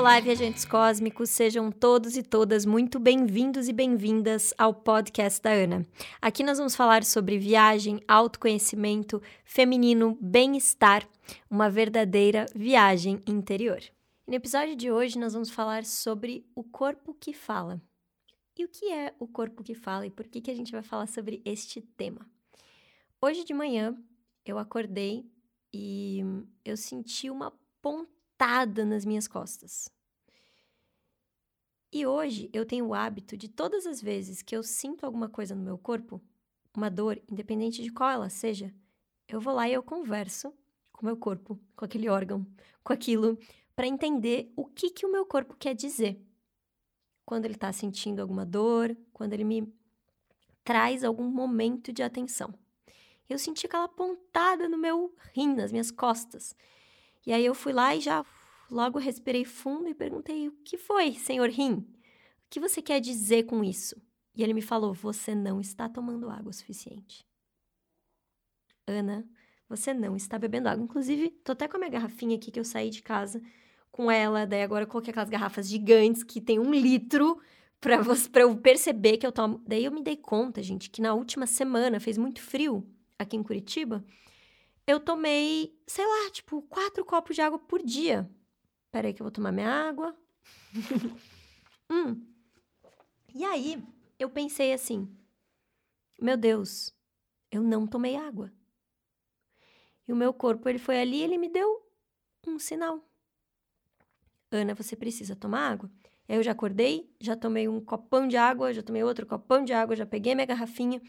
Olá, 0.00 0.18
viajantes 0.18 0.64
cósmicos, 0.64 1.30
sejam 1.30 1.70
todos 1.70 2.16
e 2.16 2.22
todas 2.22 2.64
muito 2.64 2.98
bem-vindos 2.98 3.68
e 3.68 3.72
bem-vindas 3.72 4.54
ao 4.56 4.72
podcast 4.72 5.42
da 5.42 5.50
Ana. 5.50 5.86
Aqui 6.22 6.42
nós 6.42 6.58
vamos 6.58 6.74
falar 6.74 7.04
sobre 7.04 7.38
viagem, 7.38 8.00
autoconhecimento, 8.08 9.20
feminino, 9.44 10.16
bem-estar, 10.20 11.06
uma 11.50 11.68
verdadeira 11.68 12.46
viagem 12.54 13.20
interior. 13.26 13.80
no 14.26 14.34
episódio 14.34 14.74
de 14.74 14.90
hoje 14.90 15.18
nós 15.18 15.32
vamos 15.32 15.50
falar 15.50 15.84
sobre 15.84 16.46
o 16.54 16.64
corpo 16.64 17.14
que 17.14 17.32
fala. 17.32 17.80
E 18.60 18.64
o 18.64 18.68
que 18.68 18.92
é 18.92 19.14
o 19.18 19.26
corpo 19.26 19.64
que 19.64 19.74
fala 19.74 20.06
e 20.06 20.10
por 20.10 20.28
que, 20.28 20.42
que 20.42 20.50
a 20.50 20.54
gente 20.54 20.70
vai 20.70 20.82
falar 20.82 21.06
sobre 21.06 21.40
este 21.46 21.80
tema? 21.80 22.30
Hoje 23.18 23.42
de 23.42 23.54
manhã 23.54 23.96
eu 24.44 24.58
acordei 24.58 25.24
e 25.72 26.20
eu 26.62 26.76
senti 26.76 27.30
uma 27.30 27.52
ponta 27.80 28.20
apertada 28.40 28.86
nas 28.86 29.04
minhas 29.04 29.28
costas. 29.28 29.90
E 31.92 32.06
hoje 32.06 32.48
eu 32.54 32.64
tenho 32.64 32.86
o 32.86 32.94
hábito 32.94 33.36
de 33.36 33.48
todas 33.48 33.86
as 33.86 34.00
vezes 34.00 34.40
que 34.40 34.56
eu 34.56 34.62
sinto 34.62 35.04
alguma 35.04 35.28
coisa 35.28 35.54
no 35.54 35.62
meu 35.62 35.76
corpo, 35.76 36.22
uma 36.74 36.90
dor, 36.90 37.20
independente 37.30 37.82
de 37.82 37.92
qual 37.92 38.08
ela 38.08 38.30
seja, 38.30 38.72
eu 39.28 39.40
vou 39.40 39.54
lá 39.54 39.68
e 39.68 39.74
eu 39.74 39.82
converso 39.82 40.54
com 40.90 41.02
o 41.02 41.04
meu 41.04 41.18
corpo, 41.18 41.60
com 41.76 41.84
aquele 41.84 42.08
órgão, 42.08 42.46
com 42.82 42.94
aquilo, 42.94 43.38
para 43.76 43.86
entender 43.86 44.50
o 44.56 44.64
que, 44.64 44.88
que 44.88 45.04
o 45.04 45.12
meu 45.12 45.26
corpo 45.26 45.54
quer 45.58 45.74
dizer. 45.74 46.18
Quando 47.30 47.44
ele 47.44 47.54
está 47.54 47.72
sentindo 47.72 48.18
alguma 48.18 48.44
dor, 48.44 48.96
quando 49.12 49.34
ele 49.34 49.44
me 49.44 49.72
traz 50.64 51.04
algum 51.04 51.30
momento 51.30 51.92
de 51.92 52.02
atenção. 52.02 52.52
Eu 53.28 53.38
senti 53.38 53.66
aquela 53.66 53.86
pontada 53.86 54.68
no 54.68 54.76
meu 54.76 55.14
rim, 55.32 55.54
nas 55.54 55.70
minhas 55.70 55.92
costas. 55.92 56.56
E 57.24 57.32
aí 57.32 57.46
eu 57.46 57.54
fui 57.54 57.72
lá 57.72 57.94
e 57.94 58.00
já 58.00 58.26
logo 58.68 58.98
respirei 58.98 59.44
fundo 59.44 59.88
e 59.88 59.94
perguntei: 59.94 60.48
O 60.48 60.52
que 60.64 60.76
foi, 60.76 61.12
senhor 61.12 61.48
Rim? 61.48 61.74
O 61.74 61.86
que 62.50 62.58
você 62.58 62.82
quer 62.82 62.98
dizer 63.00 63.44
com 63.44 63.62
isso? 63.62 63.94
E 64.34 64.42
ele 64.42 64.52
me 64.52 64.60
falou: 64.60 64.92
Você 64.92 65.32
não 65.32 65.60
está 65.60 65.88
tomando 65.88 66.28
água 66.28 66.50
o 66.50 66.52
suficiente. 66.52 67.24
Ana, 68.88 69.24
você 69.68 69.94
não 69.94 70.16
está 70.16 70.36
bebendo 70.36 70.68
água. 70.68 70.82
Inclusive, 70.82 71.30
tô 71.44 71.52
até 71.52 71.68
com 71.68 71.76
a 71.76 71.78
minha 71.78 71.92
garrafinha 71.92 72.34
aqui 72.34 72.50
que 72.50 72.58
eu 72.58 72.64
saí 72.64 72.90
de 72.90 73.04
casa 73.04 73.40
com 73.90 74.10
ela. 74.10 74.46
Daí 74.46 74.62
agora 74.62 74.84
eu 74.84 74.88
coloquei 74.88 75.10
aquelas 75.10 75.30
garrafas 75.30 75.68
gigantes 75.68 76.22
que 76.22 76.40
tem 76.40 76.58
um 76.58 76.72
litro 76.72 77.40
para 77.80 77.96
eu 78.40 78.56
perceber 78.56 79.16
que 79.18 79.26
eu 79.26 79.32
tomo. 79.32 79.62
Daí 79.66 79.84
eu 79.84 79.92
me 79.92 80.02
dei 80.02 80.16
conta, 80.16 80.62
gente, 80.62 80.90
que 80.90 81.00
na 81.00 81.14
última 81.14 81.46
semana 81.46 82.00
fez 82.00 82.18
muito 82.18 82.40
frio 82.40 82.86
aqui 83.18 83.36
em 83.36 83.42
Curitiba 83.42 84.04
eu 84.90 84.98
tomei, 84.98 85.78
sei 85.86 86.04
lá, 86.04 86.30
tipo, 86.30 86.62
quatro 86.62 87.04
copos 87.04 87.36
de 87.36 87.42
água 87.42 87.58
por 87.58 87.82
dia. 87.82 88.28
Peraí 88.90 89.14
que 89.14 89.22
eu 89.22 89.24
vou 89.24 89.30
tomar 89.30 89.52
minha 89.52 89.70
água. 89.70 90.16
hum. 91.88 92.26
E 93.34 93.44
aí, 93.44 93.82
eu 94.18 94.28
pensei 94.28 94.72
assim: 94.72 95.08
meu 96.20 96.36
Deus, 96.36 96.92
eu 97.50 97.62
não 97.62 97.86
tomei 97.86 98.16
água. 98.16 98.52
E 100.08 100.12
o 100.12 100.16
meu 100.16 100.34
corpo, 100.34 100.68
ele 100.68 100.78
foi 100.78 101.00
ali, 101.00 101.22
ele 101.22 101.38
me 101.38 101.48
deu 101.48 101.88
um 102.46 102.58
sinal. 102.58 103.08
Ana, 104.50 104.74
você 104.74 104.96
precisa 104.96 105.36
tomar 105.36 105.70
água. 105.70 105.90
Aí 106.28 106.36
eu 106.36 106.42
já 106.42 106.52
acordei, 106.52 107.08
já 107.20 107.36
tomei 107.36 107.68
um 107.68 107.80
copão 107.80 108.26
de 108.26 108.36
água, 108.36 108.72
já 108.72 108.82
tomei 108.82 109.02
outro 109.02 109.26
copão 109.26 109.64
de 109.64 109.72
água, 109.72 109.96
já 109.96 110.06
peguei 110.06 110.34
minha 110.34 110.46
garrafinha 110.46 111.00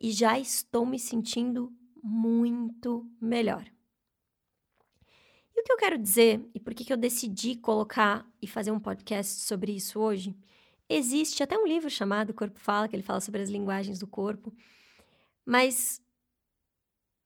e 0.00 0.10
já 0.10 0.38
estou 0.38 0.84
me 0.84 0.98
sentindo 0.98 1.72
muito 2.02 3.10
melhor. 3.20 3.66
E 5.54 5.60
o 5.60 5.64
que 5.64 5.72
eu 5.72 5.76
quero 5.76 5.98
dizer, 5.98 6.46
e 6.54 6.60
por 6.60 6.74
que, 6.74 6.84
que 6.84 6.92
eu 6.92 6.96
decidi 6.96 7.56
colocar 7.56 8.26
e 8.40 8.46
fazer 8.46 8.70
um 8.70 8.80
podcast 8.80 9.40
sobre 9.40 9.72
isso 9.72 9.98
hoje, 9.98 10.36
existe 10.88 11.42
até 11.42 11.56
um 11.58 11.66
livro 11.66 11.88
chamado 11.88 12.34
Corpo 12.34 12.58
Fala, 12.58 12.88
que 12.88 12.94
ele 12.94 13.02
fala 13.02 13.20
sobre 13.20 13.42
as 13.42 13.48
linguagens 13.48 13.98
do 13.98 14.06
corpo, 14.06 14.54
mas 15.44 16.00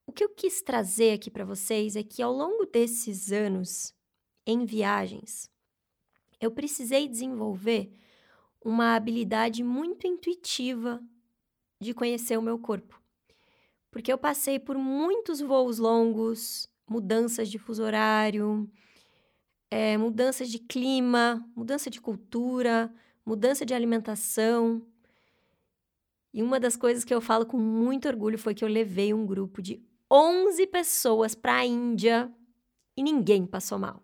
o 0.06 0.12
que 0.12 0.24
eu 0.24 0.28
quis 0.28 0.62
trazer 0.62 1.12
aqui 1.12 1.30
para 1.30 1.44
vocês 1.44 1.96
é 1.96 2.02
que 2.02 2.22
ao 2.22 2.32
longo 2.32 2.66
desses 2.66 3.30
anos 3.30 3.94
em 4.46 4.64
viagens, 4.64 5.50
eu 6.40 6.50
precisei 6.50 7.06
desenvolver 7.08 7.92
uma 8.62 8.94
habilidade 8.94 9.62
muito 9.62 10.06
intuitiva 10.06 11.02
de 11.80 11.94
conhecer 11.94 12.38
o 12.38 12.42
meu 12.42 12.58
corpo 12.58 13.00
porque 13.90 14.12
eu 14.12 14.18
passei 14.18 14.58
por 14.58 14.78
muitos 14.78 15.40
voos 15.40 15.78
longos, 15.78 16.68
mudanças 16.88 17.48
de 17.48 17.58
fuso 17.58 17.82
horário, 17.82 18.70
é, 19.70 19.96
mudanças 19.96 20.48
de 20.48 20.58
clima, 20.58 21.44
mudança 21.56 21.90
de 21.90 22.00
cultura, 22.00 22.92
mudança 23.26 23.66
de 23.66 23.74
alimentação. 23.74 24.86
E 26.32 26.42
uma 26.42 26.60
das 26.60 26.76
coisas 26.76 27.04
que 27.04 27.12
eu 27.12 27.20
falo 27.20 27.44
com 27.44 27.58
muito 27.58 28.06
orgulho 28.06 28.38
foi 28.38 28.54
que 28.54 28.64
eu 28.64 28.68
levei 28.68 29.12
um 29.12 29.26
grupo 29.26 29.60
de 29.60 29.82
11 30.10 30.66
pessoas 30.68 31.34
para 31.34 31.56
a 31.56 31.66
Índia 31.66 32.32
e 32.96 33.02
ninguém 33.02 33.44
passou 33.44 33.78
mal. 33.78 34.02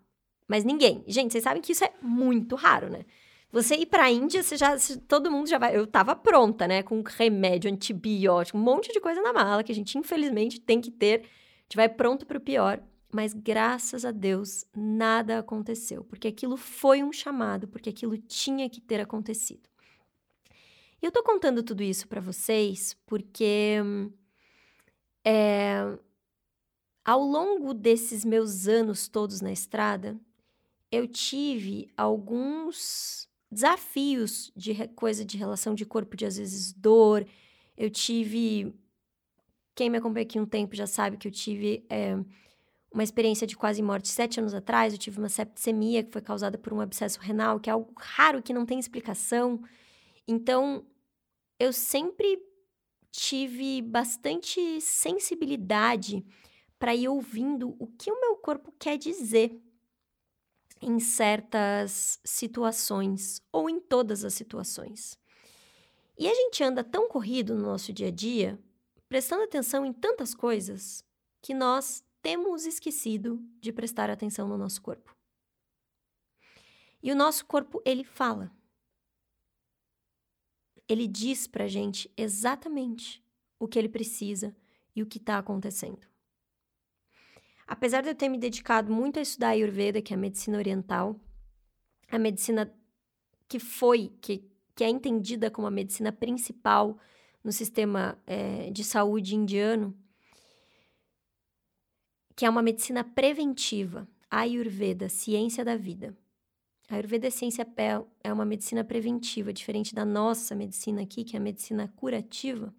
Mas 0.49 0.65
ninguém. 0.65 1.05
Gente, 1.07 1.33
vocês 1.33 1.45
sabem 1.45 1.61
que 1.63 1.73
isso 1.73 1.85
é 1.85 1.93
muito 2.01 2.55
raro, 2.55 2.89
né? 2.89 3.05
Você 3.51 3.75
ir 3.77 3.87
para 3.87 4.05
a 4.05 4.11
Índia, 4.11 4.43
você 4.43 4.57
já, 4.57 4.77
todo 5.09 5.31
mundo 5.31 5.49
já 5.49 5.59
vai. 5.59 5.77
Eu 5.77 5.87
tava 5.87 6.15
pronta, 6.15 6.67
né? 6.69 6.83
Com 6.83 7.03
remédio, 7.03 7.71
antibiótico, 7.71 8.59
um 8.59 8.61
monte 8.61 8.93
de 8.93 9.01
coisa 9.01 9.23
na 9.23 9.33
mala 9.33 9.65
que 9.65 9.73
a 9.73 9.75
gente, 9.75 9.97
infelizmente, 9.97 10.61
tem 10.61 10.81
que 10.81 10.91
ter. 10.91 11.21
A 11.21 11.63
gente 11.63 11.77
vai 11.77 11.89
pronto 11.89 12.27
para 12.27 12.39
o 12.39 12.41
pior. 12.41 12.83
Mas 13.13 13.33
graças 13.33 14.05
a 14.05 14.11
Deus, 14.11 14.67
nada 14.77 15.39
aconteceu. 15.39 16.05
Porque 16.05 16.29
aquilo 16.29 16.57
foi 16.57 17.03
um 17.03 17.13
chamado, 17.13 17.67
porque 17.69 17.89
aquilo 17.89 18.19
tinha 18.19 18.69
que 18.69 18.81
ter 18.81 19.01
acontecido. 19.01 19.69
E 21.01 21.07
eu 21.07 21.13
tô 21.13 21.23
contando 21.23 21.63
tudo 21.63 21.83
isso 21.83 22.07
para 22.09 22.21
vocês 22.21 22.97
porque. 23.07 23.77
É, 25.25 25.99
ao 27.05 27.21
longo 27.21 27.73
desses 27.73 28.25
meus 28.25 28.67
anos 28.67 29.09
todos 29.09 29.41
na 29.41 29.53
estrada, 29.53 30.19
eu 30.91 31.07
tive 31.07 31.89
alguns 31.97 33.29
desafios 33.51 34.53
de 34.57 34.75
coisa 34.89 35.25
de 35.25 35.37
relação 35.37 35.75
de 35.75 35.85
corpo, 35.85 36.17
de 36.17 36.27
às 36.27 36.37
vezes 36.37 36.73
dor. 36.73 37.27
Eu 37.77 37.91
tive. 37.91 38.75
Quem 39.75 39.91
me 39.91 39.99
acompanha 39.99 40.25
aqui 40.25 40.41
um 40.41 40.47
tempo 40.47 40.75
já 40.75 40.87
sabe 40.87 41.17
que 41.17 41.29
eu 41.29 41.33
tive 41.33 41.85
é, 41.91 42.17
uma 42.93 43.05
experiência 43.05 43.47
de 43.47 43.57
quase 43.57 43.83
morte 43.83 44.09
sete 44.09 44.41
anos 44.41 44.55
atrás. 44.55 44.93
Eu 44.93 44.99
tive 44.99 45.19
uma 45.19 45.29
septicemia 45.29 46.03
que 46.03 46.13
foi 46.13 46.23
causada 46.23 46.57
por 46.57 46.73
um 46.73 46.81
abscesso 46.81 47.21
renal, 47.21 47.61
que 47.61 47.69
é 47.69 47.73
algo 47.73 47.93
raro 47.97 48.43
que 48.43 48.55
não 48.55 48.65
tem 48.65 48.79
explicação. 48.79 49.63
Então, 50.27 50.85
eu 51.59 51.73
sempre 51.73 52.39
tive 53.11 53.83
bastante 53.83 54.81
sensibilidade 54.81 56.25
para 56.79 56.95
ir 56.95 57.09
ouvindo 57.09 57.75
o 57.79 57.87
que 57.87 58.11
o 58.11 58.21
meu 58.21 58.37
corpo 58.37 58.73
quer 58.79 58.99
dizer 58.99 59.63
em 60.81 60.99
certas 60.99 62.21
situações 62.25 63.41
ou 63.53 63.69
em 63.69 63.81
todas 63.81 64.25
as 64.25 64.35
situações. 64.35 65.19
E 66.19 66.29
a 66.29 66.35
gente 66.35 66.63
anda 66.63 66.83
tão 66.83 67.09
corrido 67.09 67.55
no 67.55 67.63
nosso 67.63 67.93
dia 67.93 68.09
a 68.09 68.11
dia, 68.11 68.59
prestando 69.09 69.45
atenção 69.45 69.85
em 69.85 69.93
tantas 69.93 70.35
coisas, 70.35 71.05
que 71.43 71.55
nós 71.55 72.03
temos 72.23 72.67
esquecido 72.67 73.41
de 73.61 73.73
prestar 73.73 74.11
atenção 74.11 74.49
no 74.49 74.57
nosso 74.59 74.83
corpo. 74.83 75.15
E 77.03 77.13
o 77.13 77.17
nosso 77.17 77.45
corpo, 77.47 77.81
ele 77.85 78.03
fala. 78.03 78.51
Ele 80.89 81.07
diz 81.07 81.47
pra 81.47 81.69
gente 81.69 82.11
exatamente 82.17 83.23
o 83.59 83.69
que 83.69 83.79
ele 83.79 83.89
precisa 83.89 84.57
e 84.95 85.03
o 85.03 85.07
que 85.07 85.19
está 85.19 85.39
acontecendo. 85.39 86.07
Apesar 87.67 88.03
de 88.03 88.11
eu 88.11 88.15
ter 88.15 88.29
me 88.29 88.39
dedicado 88.39 88.93
muito 88.93 89.19
a 89.19 89.23
estudar 89.23 89.49
a 89.49 89.51
Ayurveda, 89.51 90.01
que 90.01 90.13
é 90.13 90.17
a 90.17 90.19
medicina 90.19 90.57
oriental, 90.57 91.21
a 92.09 92.19
medicina 92.19 92.73
que 93.49 93.59
foi, 93.59 94.13
que, 94.21 94.49
que 94.75 94.85
é 94.85 94.89
entendida 94.89 95.51
como 95.51 95.67
a 95.67 95.71
medicina 95.71 96.13
principal 96.13 96.99
no 97.43 97.53
sistema 97.53 98.19
é, 98.27 98.71
de 98.71 98.85
saúde 98.85 99.35
indiano, 99.35 99.97
que 102.37 102.45
é 102.45 102.51
uma 102.51 102.63
medicina 102.63 103.03
preventiva, 103.03 104.07
Ayurveda, 104.31 105.09
ciência 105.09 105.65
da 105.65 105.77
vida. 105.77 106.17
A 106.89 106.95
Ayurveda 106.95 107.27
é 107.27 107.31
ciência 107.31 107.67
é 108.23 108.33
uma 108.33 108.45
medicina 108.45 108.85
preventiva, 108.85 109.53
diferente 109.53 109.95
da 109.95 110.05
nossa 110.05 110.55
medicina 110.55 111.03
aqui, 111.03 111.25
que 111.25 111.37
é 111.37 111.39
a 111.39 111.43
medicina 111.43 111.93
curativa. 111.97 112.73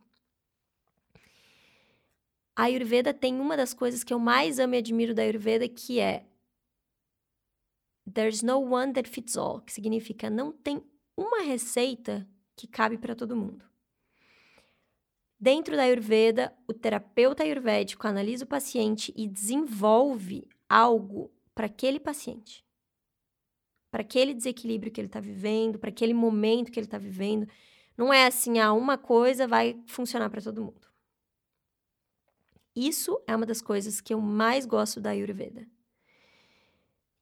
A 2.57 2.63
Ayurveda 2.63 3.13
tem 3.13 3.39
uma 3.39 3.55
das 3.55 3.71
coisas 3.71 4.03
que 4.03 4.11
eu 4.11 4.17
mais 4.17 4.57
amo 4.57 4.73
e 4.73 4.79
admiro 4.79 5.13
da 5.13 5.21
Ayurveda, 5.21 5.69
que 5.69 5.99
é 5.99 6.25
There's 8.11 8.41
no 8.41 8.57
one 8.57 8.93
that 8.93 9.07
fits 9.07 9.37
all, 9.37 9.61
que 9.61 9.71
significa 9.71 10.27
não 10.27 10.51
tem 10.51 10.83
uma 11.15 11.43
receita 11.43 12.27
que 12.55 12.65
cabe 12.65 12.97
para 12.97 13.13
todo 13.13 13.35
mundo. 13.35 13.63
Dentro 15.39 15.75
da 15.75 15.83
Ayurveda, 15.83 16.51
o 16.67 16.73
terapeuta 16.73 17.43
ayurvédico 17.43 18.07
analisa 18.07 18.43
o 18.43 18.47
paciente 18.47 19.13
e 19.15 19.27
desenvolve 19.27 20.49
algo 20.67 21.31
para 21.53 21.67
aquele 21.67 21.99
paciente, 21.99 22.65
para 23.91 24.01
aquele 24.01 24.33
desequilíbrio 24.33 24.91
que 24.91 24.99
ele 24.99 25.07
está 25.07 25.19
vivendo, 25.19 25.77
para 25.77 25.91
aquele 25.91 26.13
momento 26.13 26.71
que 26.71 26.79
ele 26.79 26.87
está 26.87 26.97
vivendo. 26.97 27.47
Não 27.95 28.11
é 28.11 28.25
assim, 28.25 28.57
ah, 28.57 28.73
uma 28.73 28.97
coisa 28.97 29.47
vai 29.47 29.79
funcionar 29.85 30.31
para 30.31 30.41
todo 30.41 30.63
mundo. 30.63 30.86
Isso 32.77 33.19
é 33.25 33.35
uma 33.35 33.45
das 33.45 33.59
coisas 33.59 33.99
que 33.99 34.13
eu 34.13 34.21
mais 34.21 34.63
gosto 34.63 35.01
da 35.01 35.09
Ayurveda. 35.09 35.65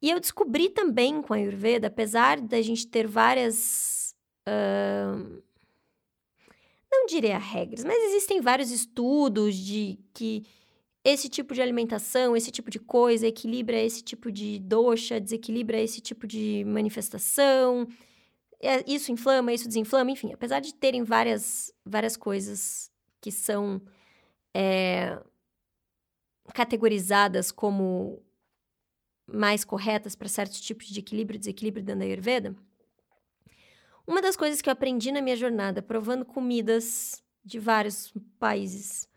E 0.02 0.10
eu 0.10 0.20
descobri 0.20 0.70
também 0.70 1.22
com 1.22 1.34
a 1.34 1.38
Ayurveda, 1.38 1.88
apesar 1.88 2.42
da 2.42 2.62
gente 2.62 2.86
ter 2.86 3.08
várias. 3.08 4.14
Uh, 4.46 5.42
não 6.92 7.06
diria 7.06 7.38
regras, 7.38 7.86
mas 7.86 8.04
existem 8.04 8.42
vários 8.42 8.70
estudos 8.70 9.56
de 9.56 9.98
que 10.14 10.44
esse 11.06 11.30
tipo 11.30 11.54
de 11.54 11.62
alimentação, 11.62 12.36
esse 12.36 12.52
tipo 12.52 12.70
de 12.70 12.80
coisa 12.80 13.26
equilibra 13.26 13.82
esse 13.82 14.02
tipo 14.02 14.30
de 14.30 14.60
dosha, 14.60 15.22
desequilibra 15.22 15.80
esse 15.80 16.02
tipo 16.02 16.28
de 16.28 16.66
manifestação. 16.68 17.88
É, 18.62 18.84
isso 18.92 19.10
inflama, 19.10 19.54
isso 19.54 19.68
desinflama, 19.68 20.12
enfim, 20.12 20.34
apesar 20.34 20.60
de 20.60 20.74
terem 20.74 21.04
várias, 21.04 21.72
várias 21.86 22.18
coisas 22.18 22.92
que 23.22 23.32
são 23.32 23.82
é, 24.54 25.18
categorizadas 26.54 27.52
como 27.52 28.22
mais 29.28 29.64
corretas 29.64 30.16
para 30.16 30.28
certos 30.28 30.62
tipos 30.62 30.88
de 30.88 31.00
equilíbrio 31.00 31.38
e 31.38 31.40
desequilíbrio 31.40 31.84
dentro 31.84 32.00
da 32.00 32.06
Ayurveda, 32.06 32.56
uma 34.08 34.22
das 34.22 34.38
coisas 34.38 34.62
que 34.62 34.70
eu 34.70 34.74
aprendi 34.74 35.12
na 35.12 35.22
minha 35.22 35.36
jornada, 35.36 35.82
provando 35.82 36.24
comidas 36.24 37.24
de 37.44 37.58
vários 37.60 38.14
países, 38.40 39.10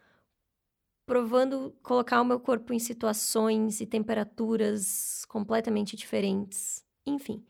provando 1.04 1.74
colocar 1.82 2.20
o 2.20 2.24
meu 2.24 2.40
corpo 2.40 2.72
em 2.72 2.78
situações 2.78 3.80
e 3.80 3.86
temperaturas 3.86 5.24
completamente 5.26 5.94
diferentes, 5.94 6.84
enfim, 7.06 7.44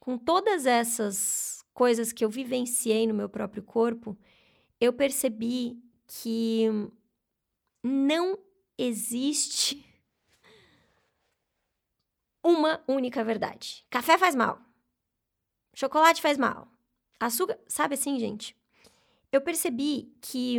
com 0.00 0.16
todas 0.16 0.64
essas 0.66 1.64
coisas 1.72 2.12
que 2.12 2.24
eu 2.24 2.30
vivenciei 2.30 3.06
no 3.06 3.14
meu 3.14 3.28
próprio 3.28 3.62
corpo, 3.62 4.16
eu 4.80 4.92
percebi 4.92 5.78
que 6.06 6.66
não 7.82 8.38
existe 8.76 9.84
uma 12.42 12.82
única 12.86 13.24
verdade. 13.24 13.84
Café 13.88 14.18
faz 14.18 14.34
mal. 14.34 14.60
Chocolate 15.74 16.20
faz 16.20 16.36
mal. 16.36 16.68
Açúcar. 17.18 17.58
Sabe 17.66 17.94
assim, 17.94 18.18
gente? 18.18 18.56
Eu 19.32 19.40
percebi 19.40 20.14
que 20.20 20.58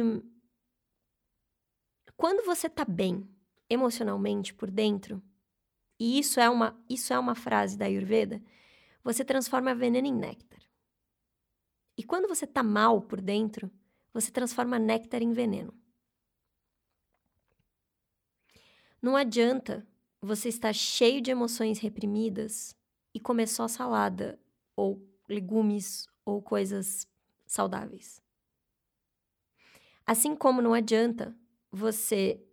quando 2.17 2.45
você 2.45 2.69
tá 2.69 2.83
bem 2.83 3.29
emocionalmente 3.69 4.53
por 4.53 4.69
dentro, 4.71 5.21
e 5.99 6.19
isso 6.19 6.39
é 6.39 6.49
uma, 6.49 6.77
isso 6.89 7.13
é 7.13 7.19
uma 7.19 7.35
frase 7.35 7.77
da 7.77 7.85
Ayurveda, 7.85 8.41
você 9.03 9.23
transforma 9.23 9.75
veneno 9.75 10.07
em 10.07 10.13
néctar. 10.13 10.59
E 11.97 12.03
quando 12.03 12.27
você 12.27 12.45
tá 12.45 12.61
mal 12.61 13.01
por 13.01 13.21
dentro, 13.21 13.71
você 14.13 14.31
transforma 14.31 14.77
néctar 14.77 15.21
em 15.21 15.31
veneno. 15.31 15.73
Não 19.05 19.15
adianta 19.15 19.87
você 20.19 20.49
está 20.49 20.73
cheio 20.73 21.21
de 21.21 21.29
emoções 21.29 21.77
reprimidas 21.77 22.75
e 23.13 23.19
comer 23.19 23.45
só 23.45 23.67
salada 23.67 24.39
ou 24.75 24.99
legumes 25.29 26.07
ou 26.25 26.41
coisas 26.41 27.07
saudáveis. 27.45 28.19
Assim 30.07 30.35
como 30.35 30.59
não 30.59 30.73
adianta 30.73 31.37
você 31.71 32.43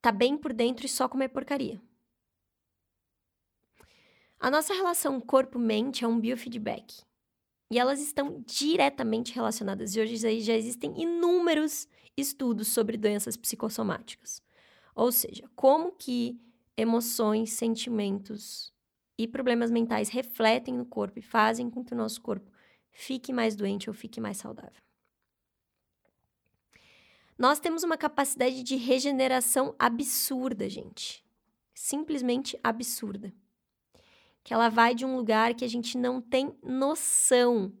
tá 0.00 0.12
bem 0.12 0.38
por 0.38 0.52
dentro 0.52 0.86
e 0.86 0.88
só 0.88 1.08
comer 1.08 1.30
porcaria. 1.30 1.82
A 4.38 4.48
nossa 4.52 4.72
relação 4.72 5.20
corpo-mente 5.20 6.04
é 6.04 6.06
um 6.06 6.20
biofeedback. 6.20 7.02
E 7.72 7.78
elas 7.78 8.02
estão 8.02 8.44
diretamente 8.46 9.32
relacionadas. 9.32 9.96
E 9.96 10.00
hoje 10.00 10.16
já 10.16 10.54
existem 10.54 10.92
inúmeros 11.00 11.88
estudos 12.14 12.68
sobre 12.68 12.98
doenças 12.98 13.34
psicossomáticas. 13.34 14.42
Ou 14.94 15.10
seja, 15.10 15.48
como 15.56 15.90
que 15.90 16.38
emoções, 16.76 17.54
sentimentos 17.54 18.74
e 19.16 19.26
problemas 19.26 19.70
mentais 19.70 20.10
refletem 20.10 20.74
no 20.74 20.84
corpo 20.84 21.18
e 21.18 21.22
fazem 21.22 21.70
com 21.70 21.82
que 21.82 21.94
o 21.94 21.96
nosso 21.96 22.20
corpo 22.20 22.52
fique 22.90 23.32
mais 23.32 23.56
doente 23.56 23.88
ou 23.88 23.94
fique 23.94 24.20
mais 24.20 24.36
saudável. 24.36 24.82
Nós 27.38 27.58
temos 27.58 27.82
uma 27.82 27.96
capacidade 27.96 28.62
de 28.62 28.76
regeneração 28.76 29.74
absurda, 29.78 30.68
gente. 30.68 31.24
Simplesmente 31.72 32.54
absurda. 32.62 33.32
Que 34.44 34.52
ela 34.52 34.68
vai 34.68 34.94
de 34.94 35.04
um 35.04 35.16
lugar 35.16 35.54
que 35.54 35.64
a 35.64 35.68
gente 35.68 35.96
não 35.96 36.20
tem 36.20 36.56
noção 36.62 37.72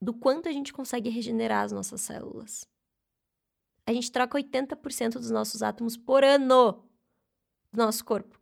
do 0.00 0.14
quanto 0.14 0.48
a 0.48 0.52
gente 0.52 0.72
consegue 0.72 1.08
regenerar 1.08 1.64
as 1.64 1.72
nossas 1.72 2.00
células 2.00 2.68
a 3.86 3.92
gente 3.92 4.10
troca 4.10 4.36
80% 4.36 5.12
dos 5.12 5.30
nossos 5.30 5.62
átomos 5.62 5.96
por 5.96 6.24
ano 6.24 6.84
do 7.72 7.78
nosso 7.78 8.04
corpo. 8.04 8.38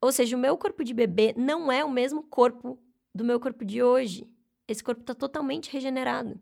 Ou 0.00 0.12
seja, 0.12 0.36
o 0.36 0.40
meu 0.40 0.56
corpo 0.58 0.84
de 0.84 0.92
bebê 0.92 1.34
não 1.36 1.72
é 1.72 1.82
o 1.82 1.90
mesmo 1.90 2.22
corpo 2.24 2.78
do 3.14 3.24
meu 3.24 3.40
corpo 3.40 3.64
de 3.64 3.82
hoje. 3.82 4.28
Esse 4.68 4.84
corpo 4.84 5.00
está 5.00 5.14
totalmente 5.14 5.72
regenerado. 5.72 6.38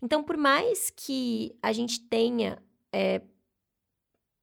Então, 0.00 0.22
por 0.22 0.36
mais 0.36 0.90
que 0.90 1.56
a 1.60 1.72
gente 1.72 2.00
tenha 2.00 2.62
é, 2.92 3.20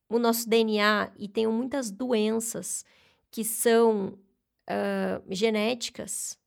o 0.10 0.20
nosso 0.20 0.50
DNA 0.50 1.14
e 1.18 1.30
tenham 1.30 1.54
muitas 1.54 1.90
doenças 1.90 2.84
que 3.36 3.44
são 3.44 4.18
uh, 4.70 5.22
genéticas, 5.30 6.40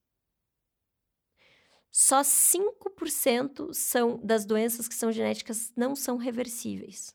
só 1.90 2.22
5% 2.22 3.74
são 3.74 4.16
das 4.24 4.46
doenças 4.46 4.88
que 4.88 4.94
são 4.94 5.12
genéticas 5.12 5.70
não 5.76 5.94
são 5.94 6.16
reversíveis. 6.16 7.14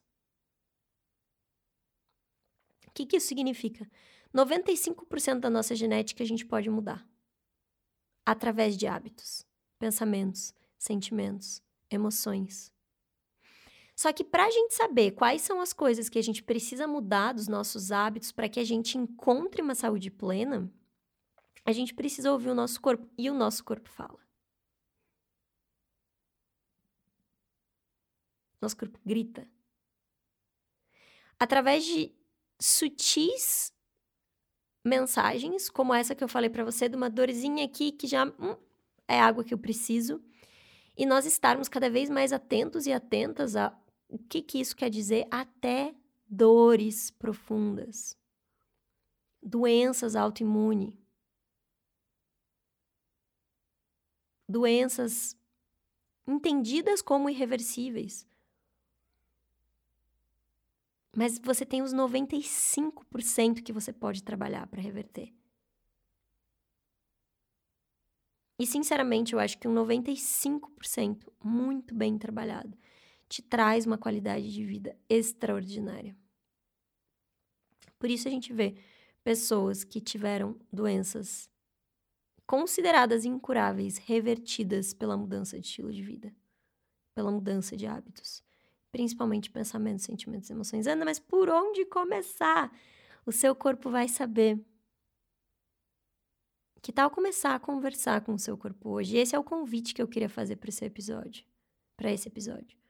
O 2.88 2.92
que, 2.94 3.04
que 3.04 3.18
isso 3.18 3.30
significa? 3.30 3.90
95% 4.32 5.40
da 5.40 5.50
nossa 5.50 5.76
genética 5.76 6.22
a 6.22 6.28
gente 6.28 6.46
pode 6.46 6.70
mudar 6.70 7.04
através 8.24 8.78
de 8.78 8.86
hábitos, 8.86 9.44
pensamentos, 9.80 10.54
sentimentos, 10.78 11.64
emoções. 11.90 12.72
Só 13.96 14.12
que 14.12 14.24
para 14.24 14.46
a 14.46 14.50
gente 14.50 14.74
saber 14.74 15.12
quais 15.12 15.42
são 15.42 15.62
as 15.62 15.72
coisas 15.72 16.10
que 16.10 16.18
a 16.18 16.22
gente 16.22 16.42
precisa 16.42 16.88
mudar 16.88 17.34
dos 17.34 17.48
nossos 17.48 17.92
hábitos 17.92 18.32
para 18.32 18.50
que 18.50 18.60
a 18.60 18.64
gente 18.64 18.98
encontre 18.98 19.62
uma 19.62 19.76
saúde 19.76 20.10
plena, 20.10 20.72
a 21.66 21.72
gente 21.72 21.94
precisa 21.94 22.32
ouvir 22.32 22.50
o 22.50 22.56
nosso 22.56 22.82
corpo 22.82 23.08
e 23.18 23.30
o 23.30 23.34
nosso 23.34 23.64
corpo 23.64 23.90
fala. 23.90 24.20
Nosso 28.60 28.78
corpo 28.78 29.00
grita. 29.06 29.48
Através 31.40 31.86
de 31.86 32.16
sutis 32.60 33.74
mensagens, 34.84 35.70
como 35.70 35.94
essa 35.94 36.16
que 36.16 36.24
eu 36.24 36.28
falei 36.28 36.50
para 36.50 36.64
você, 36.64 36.90
de 36.90 36.96
uma 36.96 37.10
dorzinha 37.10 37.66
aqui 37.66 37.92
que 37.92 38.08
já 38.08 38.26
hum, 38.26 38.56
é 39.08 39.20
água 39.20 39.44
que 39.44 39.54
eu 39.54 39.58
preciso, 39.58 40.24
e 40.96 41.06
nós 41.06 41.26
estarmos 41.26 41.68
cada 41.68 41.90
vez 41.90 42.10
mais 42.10 42.32
atentos 42.32 42.86
e 42.86 42.94
atentas 42.94 43.56
a 43.56 43.78
o 44.14 44.20
que, 44.20 44.44
que 44.44 44.60
isso 44.60 44.76
quer 44.76 44.92
dizer 44.92 45.28
até 45.32 45.96
dores 46.28 47.10
profundas, 47.10 48.16
doenças 49.42 50.16
autoimunes, 50.16 50.94
doenças 54.48 55.36
entendidas 56.28 57.02
como 57.02 57.28
irreversíveis, 57.28 58.28
mas 61.16 61.40
você 61.40 61.66
tem 61.66 61.82
os 61.82 61.92
95% 61.92 63.64
que 63.64 63.74
você 63.74 63.92
pode 63.92 64.22
trabalhar 64.22 64.68
para 64.68 64.82
reverter. 64.82 65.34
E 68.60 68.68
sinceramente, 68.68 69.34
eu 69.34 69.40
acho 69.40 69.58
que 69.58 69.68
um 69.68 69.74
95% 69.74 71.34
muito 71.44 71.96
bem 71.96 72.20
trabalhado 72.20 72.78
te 73.34 73.42
traz 73.42 73.88
uma 73.88 73.98
qualidade 73.98 74.54
de 74.54 74.64
vida 74.64 74.96
extraordinária. 75.10 76.16
Por 77.98 78.12
isso 78.12 78.28
a 78.28 78.32
gente 78.32 78.54
vê 78.54 78.76
pessoas 79.24 79.84
que 79.84 80.00
tiveram 80.00 80.60
doenças 80.72 81.50
consideradas 82.46 83.26
incuráveis 83.26 83.98
revertidas 83.98 84.94
pela 84.94 85.18
mudança 85.18 85.60
de 85.60 85.66
estilo 85.66 85.92
de 85.92 86.04
vida, 86.04 86.32
pela 87.16 87.32
mudança 87.32 87.76
de 87.76 87.88
hábitos 87.88 88.44
principalmente 88.92 89.50
pensamentos, 89.50 90.06
sentimentos 90.06 90.52
emoções. 90.52 90.86
Ana, 90.86 91.04
mas 91.04 91.18
por 91.18 91.50
onde 91.50 91.84
começar? 91.84 92.72
O 93.26 93.32
seu 93.32 93.56
corpo 93.56 93.90
vai 93.90 94.08
saber. 94.08 94.64
Que 96.80 96.94
tal 96.94 97.10
começar 97.10 97.56
a 97.56 97.60
conversar 97.60 98.22
com 98.22 98.36
o 98.36 98.40
seu 98.40 98.56
corpo 98.56 98.92
hoje? 98.92 99.18
Esse 99.18 99.36
é 99.36 99.40
o 99.40 99.44
convite 99.44 99.96
que 99.96 100.02
eu 100.02 100.08
queria 100.08 100.30
fazer 100.30 100.58
para 100.58 100.70
esse 100.70 100.86
episódio. 100.86 101.44
Para 101.98 102.12
esse 102.12 102.28
episódio. 102.28 102.83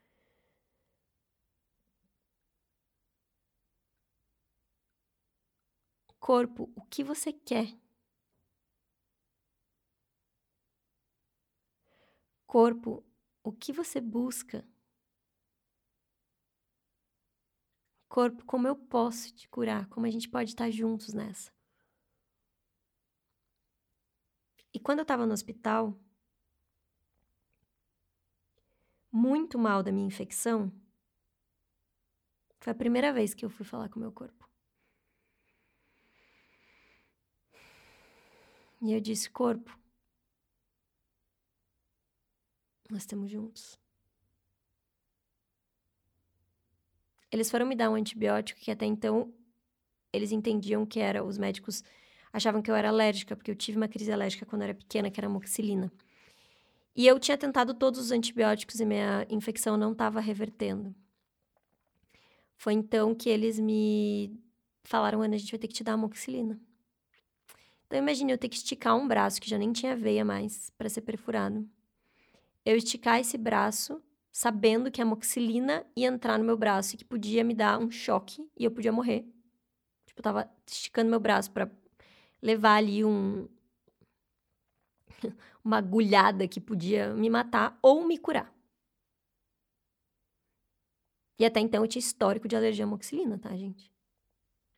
Corpo, 6.23 6.71
o 6.73 6.81
que 6.83 7.03
você 7.03 7.33
quer? 7.33 7.77
Corpo, 12.47 13.03
o 13.43 13.51
que 13.51 13.73
você 13.73 13.99
busca? 13.99 14.65
Corpo, 18.07 18.45
como 18.45 18.65
eu 18.69 18.75
posso 18.77 19.33
te 19.33 19.49
curar? 19.49 19.89
Como 19.89 20.05
a 20.05 20.09
gente 20.09 20.29
pode 20.29 20.51
estar 20.51 20.71
juntos 20.71 21.13
nessa? 21.13 21.51
E 24.73 24.79
quando 24.79 24.99
eu 24.99 25.03
estava 25.03 25.25
no 25.25 25.33
hospital, 25.33 25.97
muito 29.11 29.57
mal 29.57 29.81
da 29.83 29.91
minha 29.91 30.07
infecção, 30.07 30.71
foi 32.59 32.71
a 32.71 32.75
primeira 32.75 33.13
vez 33.13 33.33
que 33.35 33.45
eu 33.45 33.49
fui 33.49 33.65
falar 33.65 33.89
com 33.89 33.97
o 33.97 34.01
meu 34.01 34.11
corpo. 34.11 34.52
E 38.83 38.91
eu 38.91 38.99
disse: 38.99 39.29
Corpo, 39.29 39.79
nós 42.89 43.03
estamos 43.03 43.31
juntos. 43.31 43.79
Eles 47.31 47.49
foram 47.49 47.65
me 47.65 47.75
dar 47.75 47.89
um 47.89 47.95
antibiótico 47.95 48.59
que 48.59 48.69
até 48.69 48.85
então 48.85 49.33
eles 50.11 50.33
entendiam 50.33 50.85
que 50.85 50.99
era, 50.99 51.23
os 51.23 51.37
médicos 51.37 51.81
achavam 52.31 52.61
que 52.61 52.69
eu 52.69 52.75
era 52.75 52.89
alérgica, 52.89 53.35
porque 53.37 53.49
eu 53.49 53.55
tive 53.55 53.77
uma 53.77 53.87
crise 53.87 54.11
alérgica 54.11 54.45
quando 54.45 54.63
eu 54.63 54.65
era 54.65 54.75
pequena, 54.75 55.09
que 55.09 55.19
era 55.19 55.27
amoxicilina. 55.27 55.89
E 56.95 57.07
eu 57.07 57.17
tinha 57.19 57.37
tentado 57.37 57.73
todos 57.73 57.99
os 57.99 58.11
antibióticos 58.11 58.79
e 58.81 58.85
minha 58.85 59.25
infecção 59.29 59.77
não 59.77 59.93
estava 59.93 60.19
revertendo. 60.19 60.93
Foi 62.57 62.73
então 62.73 63.15
que 63.15 63.29
eles 63.29 63.57
me 63.59 64.37
falaram, 64.83 65.21
Ana, 65.21 65.35
a 65.35 65.37
gente 65.37 65.51
vai 65.51 65.59
ter 65.59 65.67
que 65.69 65.73
te 65.73 65.83
dar 65.83 65.93
amoxicilina. 65.93 66.59
Então 67.93 68.01
imagine 68.01 68.31
eu 68.31 68.39
ter 68.39 68.49
que 68.49 68.55
esticar 68.55 68.97
um 68.97 69.07
braço 69.07 69.39
que 69.39 69.47
já 69.47 69.55
nem 69.55 69.71
tinha 69.71 69.95
veia 69.95 70.25
mais 70.25 70.71
para 70.71 70.89
ser 70.89 71.01
perfurado. 71.01 71.63
Eu 72.65 72.75
esticar 72.75 73.19
esse 73.19 73.37
braço 73.37 74.01
sabendo 74.31 74.89
que 74.89 74.99
a 74.99 75.03
amoxicilina 75.05 75.85
ia 75.95 76.07
entrar 76.07 76.39
no 76.39 76.43
meu 76.43 76.57
braço 76.57 76.95
e 76.95 76.97
que 76.97 77.05
podia 77.05 77.43
me 77.43 77.53
dar 77.53 77.77
um 77.77 77.91
choque 77.91 78.49
e 78.57 78.65
eu 78.65 78.71
podia 78.71 78.91
morrer. 78.91 79.27
Tipo, 80.07 80.21
eu 80.21 80.23
tava 80.23 80.49
esticando 80.65 81.11
meu 81.11 81.19
braço 81.19 81.51
para 81.51 81.69
levar 82.41 82.77
ali 82.77 83.05
um 83.05 83.47
uma 85.63 85.77
agulhada 85.77 86.47
que 86.47 86.59
podia 86.59 87.13
me 87.13 87.29
matar 87.29 87.77
ou 87.79 88.03
me 88.07 88.17
curar. 88.17 88.51
E 91.37 91.45
até 91.45 91.59
então 91.59 91.83
eu 91.83 91.87
tinha 91.87 91.99
histórico 91.99 92.47
de 92.47 92.55
alergia 92.55 92.85
à 92.85 92.87
amoxicilina, 92.87 93.37
tá, 93.37 93.55
gente? 93.55 93.92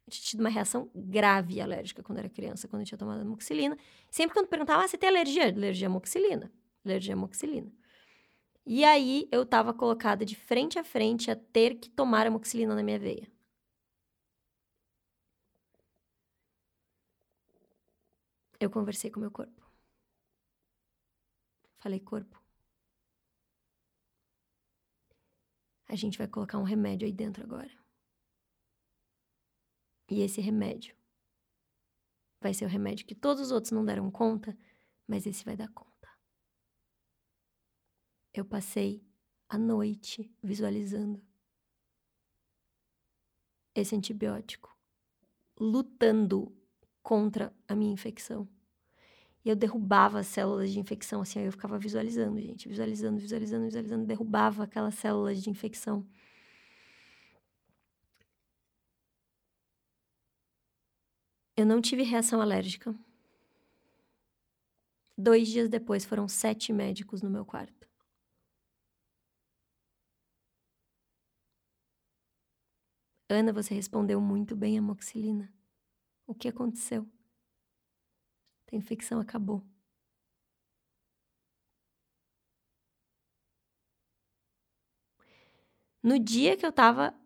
Eu 0.08 0.12
tinha 0.12 0.24
tido 0.24 0.40
uma 0.42 0.50
reação 0.50 0.90
grave 0.94 1.60
alérgica 1.60 2.04
quando 2.04 2.20
era 2.20 2.30
criança, 2.30 2.68
quando 2.68 2.82
eu 2.84 2.86
tinha 2.86 2.98
tomado 2.98 3.22
amoxicilina. 3.22 3.78
Sempre 4.12 4.36
quando 4.36 4.48
perguntava, 4.48 4.84
ah, 4.84 4.88
você 4.88 4.98
tem 4.98 5.10
alergia? 5.10 5.48
Alergia 5.48 5.88
à 5.88 5.90
amoxicilina. 5.90 6.52
Alergia 6.86 7.14
à 7.14 7.18
amoxicilina. 7.18 7.72
E 8.66 8.84
aí 8.84 9.28
eu 9.32 9.46
tava 9.46 9.74
colocada 9.74 10.26
de 10.26 10.36
frente 10.36 10.78
a 10.80 10.84
frente 10.84 11.30
a 11.32 11.36
ter 11.36 11.76
que 11.76 11.90
tomar 11.90 12.28
amoxicilina 12.28 12.76
na 12.76 12.84
minha 12.84 13.00
veia. 13.00 13.28
Eu 18.60 18.70
conversei 18.70 19.10
com 19.12 19.20
meu 19.20 19.32
corpo. 19.32 19.62
Falei, 21.78 22.00
corpo. 22.00 22.42
A 25.88 25.96
gente 25.96 26.18
vai 26.18 26.28
colocar 26.28 26.58
um 26.58 26.64
remédio 26.64 27.06
aí 27.06 27.14
dentro 27.14 27.44
agora. 27.44 27.85
E 30.10 30.22
esse 30.22 30.40
remédio 30.42 30.96
vai 32.42 32.54
ser 32.54 32.66
o 32.66 32.70
remédio 32.70 33.06
que 33.06 33.16
todos 33.16 33.42
os 33.42 33.52
outros 33.52 33.72
não 33.72 33.84
deram 33.84 34.12
conta, 34.12 34.58
mas 35.08 35.26
esse 35.26 35.44
vai 35.44 35.58
dar 35.58 35.70
conta. 35.70 36.10
Eu 38.34 38.46
passei 38.46 39.04
a 39.50 39.58
noite 39.58 40.32
visualizando 40.44 41.24
esse 43.74 43.96
antibiótico, 43.96 44.76
lutando 45.60 46.56
contra 47.02 47.54
a 47.68 47.76
minha 47.76 47.94
infecção. 47.94 48.48
E 49.44 49.50
eu 49.50 49.56
derrubava 49.56 50.20
as 50.20 50.28
células 50.28 50.72
de 50.72 50.80
infecção, 50.80 51.22
assim, 51.22 51.40
eu 51.40 51.52
ficava 51.52 51.78
visualizando, 51.78 52.40
gente, 52.42 52.68
visualizando, 52.68 53.20
visualizando, 53.20 53.66
visualizando, 53.66 54.06
derrubava 54.06 54.64
aquelas 54.64 54.96
células 54.96 55.42
de 55.42 55.50
infecção. 55.50 56.08
Eu 61.58 61.66
não 61.66 61.82
tive 61.82 62.04
reação 62.04 62.42
alérgica. 62.42 62.94
Dois 65.18 65.48
dias 65.48 65.70
depois 65.70 66.04
foram 66.04 66.28
sete 66.28 66.74
médicos 66.74 67.22
no 67.22 67.30
meu 67.30 67.46
quarto. 67.46 67.88
Ana, 73.30 73.54
você 73.54 73.74
respondeu 73.74 74.20
muito 74.20 74.54
bem 74.56 74.78
a 74.78 74.82
moxilina. 74.82 75.52
O 76.28 76.36
que 76.36 76.50
aconteceu? 76.50 77.08
A 78.72 78.76
infecção 78.76 79.20
acabou. 79.22 79.64
No 86.04 86.20
dia 86.20 86.58
que 86.58 86.66
eu 86.66 86.72
tava 86.74 87.18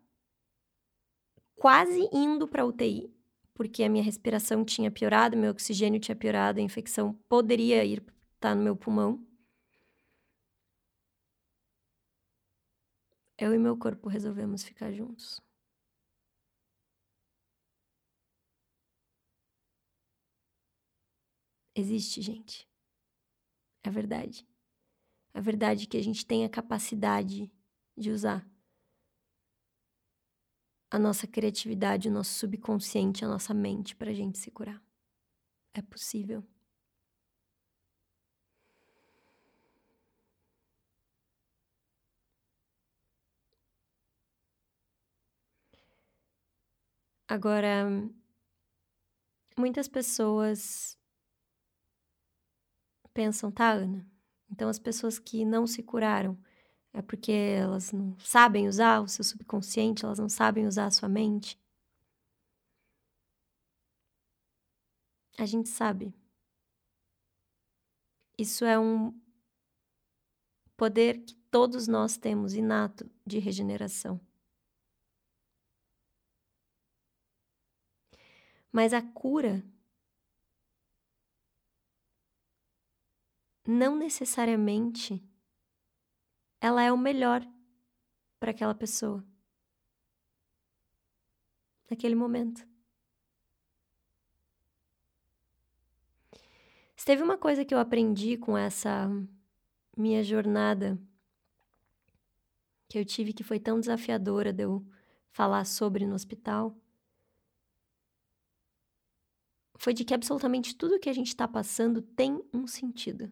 quase 1.56 2.08
indo 2.14 2.48
para 2.48 2.66
UTI, 2.66 3.19
porque 3.60 3.84
a 3.84 3.90
minha 3.90 4.02
respiração 4.02 4.64
tinha 4.64 4.90
piorado, 4.90 5.36
meu 5.36 5.52
oxigênio 5.52 6.00
tinha 6.00 6.16
piorado, 6.16 6.60
a 6.60 6.64
infecção 6.64 7.14
poderia 7.28 7.84
ir 7.84 7.98
estar 7.98 8.14
tá 8.40 8.56
no 8.56 8.64
meu 8.64 8.74
pulmão. 8.74 9.22
Eu 13.38 13.54
e 13.54 13.58
meu 13.60 13.78
corpo 13.78 14.08
resolvemos 14.08 14.64
ficar 14.64 14.94
juntos. 14.94 15.42
Existe, 21.76 22.22
gente. 22.22 22.66
É 23.84 23.90
verdade. 23.90 24.48
É 25.34 25.42
verdade 25.42 25.86
que 25.86 25.98
a 25.98 26.04
gente 26.04 26.26
tem 26.26 26.46
a 26.46 26.50
capacidade 26.50 27.52
de 27.98 28.10
usar 28.10 28.48
a 30.92 31.00
nossa 31.00 31.28
criatividade, 31.28 32.10
o 32.10 32.12
nosso 32.12 32.34
subconsciente, 32.34 33.24
a 33.26 33.28
nossa 33.28 33.54
mente 33.54 33.96
para 33.96 34.12
a 34.12 34.14
gente 34.14 34.38
se 34.38 34.52
curar. 34.52 34.82
É 35.74 35.82
possível. 35.82 36.44
Agora, 47.28 47.86
muitas 49.58 49.88
pessoas 49.88 50.98
pensam, 53.14 53.52
tá, 53.52 53.72
Ana? 53.72 54.06
Então 54.50 54.70
as 54.70 54.80
pessoas 54.80 55.20
que 55.20 55.46
não 55.46 55.68
se 55.68 55.84
curaram 55.84 56.38
é 56.94 57.02
porque 57.02 57.32
elas 57.32 57.92
não 57.92 58.18
sabem 58.20 58.68
usar 58.68 59.02
o 59.02 59.08
seu 59.08 59.24
subconsciente, 59.24 60.06
elas 60.06 60.20
não 60.20 60.30
sabem 60.30 60.68
usar 60.68 60.88
a 60.88 60.92
sua 60.92 61.10
mente. 61.10 61.60
A 65.38 65.46
gente 65.46 65.70
sabe. 65.70 66.14
Isso 68.38 68.66
é 68.66 68.78
um 68.80 69.14
poder 70.76 71.24
que 71.26 71.36
todos 71.52 71.88
nós 71.88 72.18
temos 72.18 72.54
inato 72.54 73.10
de 73.26 73.40
regeneração. 73.40 74.20
Mas 78.72 78.94
a 78.94 79.02
cura 79.02 79.64
não 83.68 83.96
necessariamente 83.96 85.24
ela 86.62 86.84
é 86.84 86.92
o 86.92 86.98
melhor 86.98 87.46
para 88.40 88.52
aquela 88.52 88.76
pessoa 88.76 89.24
naquele 91.90 92.16
momento. 92.16 92.68
Se 96.96 97.06
teve 97.06 97.24
uma 97.24 97.38
coisa 97.38 97.64
que 97.66 97.74
eu 97.74 97.80
aprendi 97.80 98.38
com 98.38 98.58
essa 98.58 99.10
minha 99.98 100.24
jornada 100.24 101.00
que 102.88 102.98
eu 102.98 103.06
tive 103.06 103.34
que 103.34 103.44
foi 103.44 103.60
tão 103.60 103.80
desafiadora 103.80 104.52
de 104.52 104.64
eu 104.64 104.86
falar 105.32 105.64
sobre 105.66 106.06
no 106.06 106.16
hospital, 106.16 106.76
foi 109.78 109.94
de 109.94 110.04
que 110.04 110.14
absolutamente 110.14 110.76
tudo 110.76 111.00
que 111.00 111.10
a 111.10 111.14
gente 111.14 111.28
está 111.28 111.48
passando 111.48 112.02
tem 112.02 112.44
um 112.54 112.68
sentido. 112.68 113.32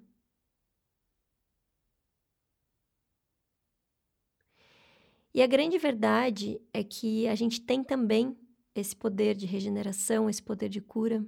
E 5.37 5.41
a 5.43 5.45
grande 5.45 5.77
verdade 5.77 6.59
é 6.73 6.83
que 6.83 7.27
a 7.27 7.35
gente 7.35 7.61
tem 7.61 7.83
também 7.83 8.35
esse 8.73 8.95
poder 8.95 9.35
de 9.35 9.45
regeneração, 9.45 10.27
esse 10.27 10.41
poder 10.41 10.67
de 10.67 10.81
cura. 10.81 11.23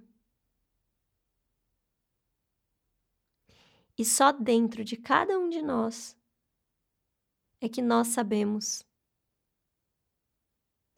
E 3.95 4.03
só 4.03 4.31
dentro 4.31 4.83
de 4.83 4.97
cada 4.97 5.37
um 5.37 5.47
de 5.47 5.61
nós 5.61 6.17
é 7.61 7.69
que 7.69 7.83
nós 7.83 8.07
sabemos 8.07 8.83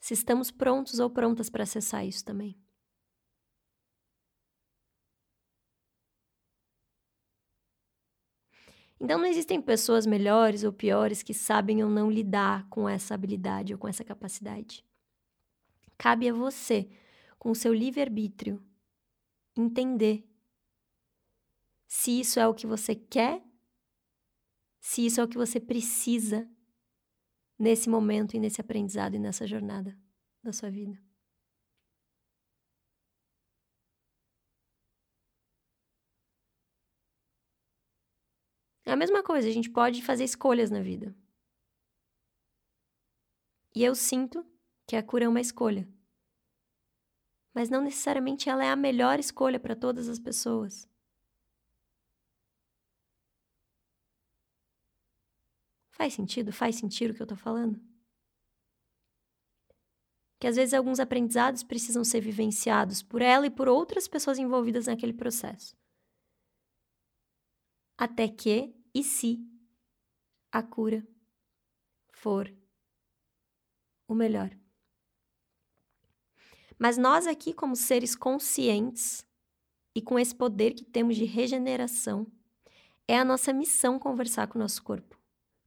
se 0.00 0.14
estamos 0.14 0.50
prontos 0.50 0.98
ou 0.98 1.10
prontas 1.10 1.50
para 1.50 1.64
acessar 1.64 2.06
isso 2.06 2.24
também. 2.24 2.58
Então 9.02 9.18
não 9.18 9.26
existem 9.26 9.60
pessoas 9.60 10.06
melhores 10.06 10.62
ou 10.62 10.72
piores 10.72 11.24
que 11.24 11.34
sabem 11.34 11.82
ou 11.82 11.90
não 11.90 12.08
lidar 12.08 12.68
com 12.68 12.88
essa 12.88 13.14
habilidade 13.14 13.72
ou 13.72 13.78
com 13.78 13.88
essa 13.88 14.04
capacidade. 14.04 14.86
Cabe 15.98 16.28
a 16.28 16.32
você, 16.32 16.88
com 17.36 17.50
o 17.50 17.54
seu 17.54 17.74
livre-arbítrio, 17.74 18.62
entender 19.56 20.24
se 21.88 22.20
isso 22.20 22.38
é 22.38 22.46
o 22.46 22.54
que 22.54 22.64
você 22.64 22.94
quer, 22.94 23.42
se 24.80 25.04
isso 25.04 25.20
é 25.20 25.24
o 25.24 25.28
que 25.28 25.36
você 25.36 25.58
precisa 25.58 26.48
nesse 27.58 27.90
momento 27.90 28.36
e 28.36 28.38
nesse 28.38 28.60
aprendizado 28.60 29.16
e 29.16 29.18
nessa 29.18 29.48
jornada 29.48 29.98
da 30.44 30.52
sua 30.52 30.70
vida. 30.70 30.96
É 38.84 38.92
a 38.92 38.96
mesma 38.96 39.22
coisa, 39.22 39.48
a 39.48 39.52
gente 39.52 39.70
pode 39.70 40.02
fazer 40.02 40.24
escolhas 40.24 40.70
na 40.70 40.80
vida. 40.80 41.14
E 43.74 43.82
eu 43.82 43.94
sinto 43.94 44.44
que 44.86 44.96
a 44.96 45.02
cura 45.02 45.24
é 45.24 45.28
uma 45.28 45.40
escolha. 45.40 45.88
Mas 47.54 47.70
não 47.70 47.80
necessariamente 47.80 48.48
ela 48.48 48.64
é 48.64 48.70
a 48.70 48.76
melhor 48.76 49.18
escolha 49.18 49.60
para 49.60 49.76
todas 49.76 50.08
as 50.08 50.18
pessoas. 50.18 50.88
Faz 55.92 56.14
sentido? 56.14 56.52
Faz 56.52 56.76
sentido 56.76 57.12
o 57.12 57.14
que 57.14 57.22
eu 57.22 57.24
estou 57.24 57.38
falando? 57.38 57.80
Que 60.40 60.48
às 60.48 60.56
vezes 60.56 60.74
alguns 60.74 60.98
aprendizados 60.98 61.62
precisam 61.62 62.02
ser 62.02 62.20
vivenciados 62.20 63.00
por 63.02 63.22
ela 63.22 63.46
e 63.46 63.50
por 63.50 63.68
outras 63.68 64.08
pessoas 64.08 64.38
envolvidas 64.38 64.86
naquele 64.86 65.12
processo 65.12 65.76
até 67.96 68.28
que 68.28 68.74
e 68.94 69.02
se 69.02 69.38
a 70.50 70.62
cura 70.62 71.06
for 72.12 72.52
o 74.06 74.14
melhor. 74.14 74.56
Mas 76.78 76.98
nós 76.98 77.26
aqui, 77.26 77.52
como 77.52 77.76
seres 77.76 78.14
conscientes 78.14 79.24
e 79.94 80.02
com 80.02 80.18
esse 80.18 80.34
poder 80.34 80.74
que 80.74 80.84
temos 80.84 81.16
de 81.16 81.24
regeneração, 81.24 82.26
é 83.06 83.16
a 83.18 83.24
nossa 83.24 83.52
missão 83.52 83.98
conversar 83.98 84.48
com 84.48 84.58
o 84.58 84.62
nosso 84.62 84.82
corpo, 84.82 85.18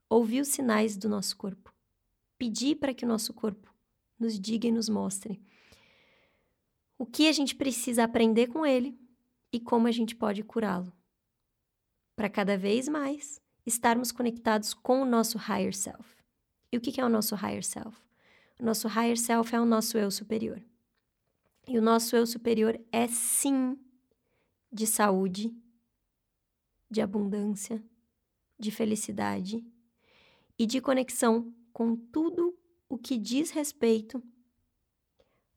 ouvir 0.10 0.42
os 0.42 0.50
sinais 0.50 0.98
do 0.98 1.08
nosso 1.08 1.38
corpo, 1.38 1.74
pedir 2.38 2.76
para 2.76 2.94
que 2.94 3.06
o 3.06 3.08
nosso 3.08 3.34
corpo 3.34 3.74
nos 4.20 4.40
diga 4.40 4.68
e 4.68 4.72
nos 4.72 4.90
mostre 4.90 5.42
o 6.98 7.06
que 7.06 7.28
a 7.28 7.32
gente 7.32 7.56
precisa 7.56 8.04
aprender 8.04 8.48
com 8.48 8.66
ele 8.66 8.98
e 9.52 9.60
como 9.60 9.88
a 9.88 9.92
gente 9.92 10.16
pode 10.16 10.44
curá-lo 10.44 10.92
para 12.16 12.30
cada 12.30 12.58
vez 12.58 12.88
mais 12.88 13.42
estarmos 13.66 14.12
conectados 14.12 14.74
com 14.74 15.02
o 15.02 15.06
nosso 15.06 15.38
higher 15.38 15.76
self. 15.76 16.16
E 16.72 16.78
o 16.78 16.82
que 16.82 17.00
é 17.00 17.06
o 17.06 17.10
nosso 17.10 17.36
higher 17.36 17.64
self? 17.64 17.98
O 18.60 18.64
nosso 18.64 18.88
higher 18.88 19.18
self 19.18 19.54
é 19.54 19.60
o 19.60 19.66
nosso 19.66 19.98
eu 19.98 20.10
superior. 20.10 20.62
E 21.68 21.78
o 21.78 21.82
nosso 21.82 22.16
eu 22.16 22.26
superior 22.26 22.80
é 22.92 23.08
sim 23.08 23.78
de 24.72 24.86
saúde, 24.86 25.54
de 26.90 27.02
abundância, 27.02 27.84
de 28.58 28.72
felicidade 28.72 29.66
e 30.58 30.66
de 30.66 30.80
conexão 30.80 31.54
com 31.74 31.96
tudo 31.96 32.58
o 32.88 32.98
que 32.98 33.18
diz 33.18 33.50
respeito 33.50 34.24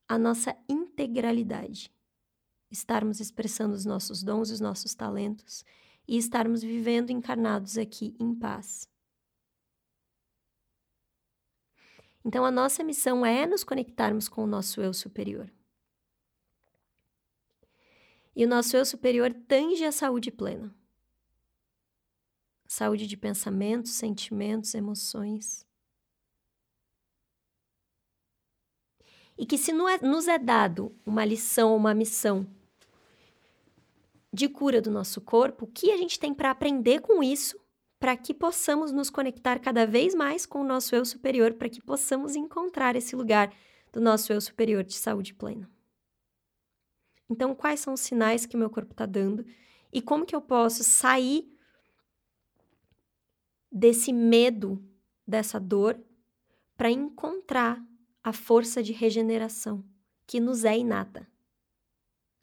à 0.09 0.19
nossa 0.19 0.57
integralidade. 0.69 1.93
Estarmos 2.71 3.21
expressando 3.21 3.75
os 3.75 3.85
nossos 3.85 4.23
dons 4.23 4.51
e 4.51 4.55
os 4.55 4.61
nossos 4.61 4.95
talentos 4.95 5.65
e 6.09 6.17
estarmos 6.17 6.63
vivendo 6.63 7.11
encarnados 7.11 7.77
aqui 7.77 8.17
em 8.19 8.35
paz. 8.35 8.89
Então, 12.25 12.45
a 12.45 12.51
nossa 12.51 12.83
missão 12.83 13.25
é 13.25 13.47
nos 13.47 13.63
conectarmos 13.63 14.29
com 14.29 14.43
o 14.43 14.47
nosso 14.47 14.81
eu 14.81 14.95
superior. 14.95 15.53
E 18.35 18.45
o 18.45 18.49
nosso 18.49 18.77
eu 18.77 18.85
superior 18.87 19.33
tange 19.47 19.85
a 19.85 19.93
saúde 19.93 20.31
plena. 20.31 20.75
Saúde 22.67 23.07
de 23.07 23.17
pensamentos, 23.17 23.93
sentimentos, 23.93 24.75
emoções. 24.75 25.67
E 29.37 29.47
que 29.47 29.57
se 29.57 29.73
é, 29.73 29.99
nos 30.03 30.29
é 30.29 30.39
dado 30.39 30.95
uma 31.07 31.25
lição, 31.25 31.75
uma 31.77 31.95
missão 31.95 32.47
de 34.39 34.49
cura 34.49 34.81
do 34.81 34.89
nosso 34.89 35.21
corpo, 35.21 35.65
o 35.65 35.69
que 35.69 35.91
a 35.91 35.97
gente 35.97 36.17
tem 36.17 36.33
para 36.33 36.53
aprender 36.53 37.01
com 37.01 37.21
isso, 37.21 37.59
para 37.99 38.17
que 38.17 38.33
possamos 38.33 38.93
nos 38.93 39.11
conectar 39.11 39.59
cada 39.59 39.85
vez 39.85 40.15
mais 40.15 40.47
com 40.47 40.61
o 40.61 40.65
nosso 40.65 40.95
eu 40.95 41.05
superior, 41.05 41.55
para 41.55 41.69
que 41.69 41.83
possamos 41.83 42.37
encontrar 42.37 42.95
esse 42.95 43.17
lugar 43.17 43.53
do 43.93 44.01
nosso 44.01 44.33
eu 44.33 44.41
superior 44.41 44.85
de 44.85 44.95
saúde 44.95 45.35
plena. 45.35 45.69
Então, 47.29 47.53
quais 47.53 47.81
são 47.81 47.95
os 47.95 48.01
sinais 48.01 48.47
que 48.47 48.55
o 48.55 48.59
meu 48.59 48.71
corpo 48.71 48.93
está 48.93 49.07
dando 49.07 49.45
e 49.93 50.01
como 50.01 50.25
que 50.25 50.37
eu 50.37 50.41
posso 50.41 50.85
sair 50.85 51.53
desse 53.73 54.13
medo, 54.13 54.81
dessa 55.27 55.59
dor, 55.59 56.01
para 56.77 56.93
encontrar 56.93 57.85
a 58.23 58.33
força 58.33 58.81
de 58.85 58.93
regeneração 58.93 59.85
que 60.29 60.39
nos 60.39 60.65
é 60.65 60.79
inata. 60.79 61.29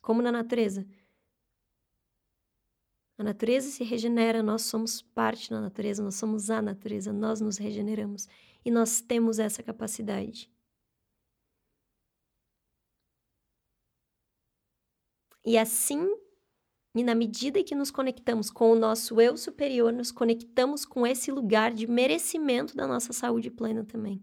Como 0.01 0.21
na 0.21 0.31
natureza, 0.31 0.85
a 3.17 3.23
natureza 3.23 3.69
se 3.69 3.83
regenera, 3.83 4.43
nós 4.43 4.63
somos 4.63 5.01
parte 5.01 5.49
da 5.49 5.61
natureza, 5.61 6.03
nós 6.03 6.15
somos 6.15 6.49
a 6.49 6.61
natureza, 6.61 7.13
nós 7.13 7.39
nos 7.41 7.57
regeneramos 7.57 8.27
e 8.63 8.71
nós 8.71 9.01
temos 9.01 9.39
essa 9.39 9.63
capacidade. 9.63 10.51
E 15.45 15.57
assim, 15.57 16.09
e 16.95 17.03
na 17.03 17.13
medida 17.15 17.63
que 17.63 17.75
nos 17.75 17.91
conectamos 17.91 18.49
com 18.49 18.71
o 18.71 18.75
nosso 18.75 19.21
eu 19.21 19.37
superior, 19.37 19.93
nos 19.93 20.11
conectamos 20.11 20.85
com 20.85 21.05
esse 21.05 21.31
lugar 21.31 21.73
de 21.73 21.87
merecimento 21.87 22.75
da 22.75 22.87
nossa 22.87 23.13
saúde 23.13 23.49
plena 23.51 23.83
também 23.85 24.21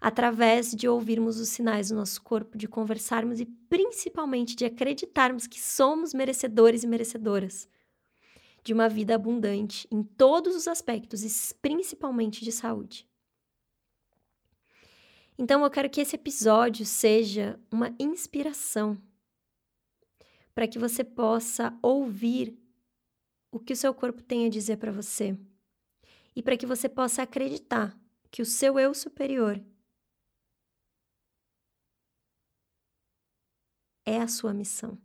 através 0.00 0.72
de 0.72 0.88
ouvirmos 0.88 1.38
os 1.38 1.48
sinais 1.48 1.88
do 1.88 1.96
nosso 1.96 2.22
corpo, 2.22 2.56
de 2.56 2.68
conversarmos 2.68 3.40
e 3.40 3.46
principalmente 3.46 4.54
de 4.54 4.64
acreditarmos 4.64 5.46
que 5.46 5.60
somos 5.60 6.14
merecedores 6.14 6.84
e 6.84 6.86
merecedoras 6.86 7.68
de 8.62 8.72
uma 8.72 8.88
vida 8.88 9.14
abundante 9.14 9.88
em 9.90 10.02
todos 10.02 10.54
os 10.54 10.68
aspectos 10.68 11.22
e 11.24 11.54
principalmente 11.62 12.44
de 12.44 12.52
saúde. 12.52 13.08
Então 15.38 15.62
eu 15.62 15.70
quero 15.70 15.88
que 15.88 16.00
esse 16.00 16.16
episódio 16.16 16.84
seja 16.84 17.58
uma 17.70 17.94
inspiração 17.98 19.00
para 20.54 20.66
que 20.66 20.78
você 20.78 21.04
possa 21.04 21.78
ouvir 21.80 22.58
o 23.52 23.60
que 23.60 23.72
o 23.72 23.76
seu 23.76 23.94
corpo 23.94 24.22
tem 24.22 24.46
a 24.46 24.50
dizer 24.50 24.76
para 24.76 24.90
você 24.90 25.38
e 26.34 26.42
para 26.42 26.56
que 26.56 26.66
você 26.66 26.88
possa 26.88 27.22
acreditar 27.22 27.96
que 28.30 28.42
o 28.42 28.46
seu 28.46 28.78
eu 28.78 28.92
superior 28.92 29.62
é 34.08 34.20
a 34.20 34.28
sua 34.28 34.54
missão. 34.54 34.98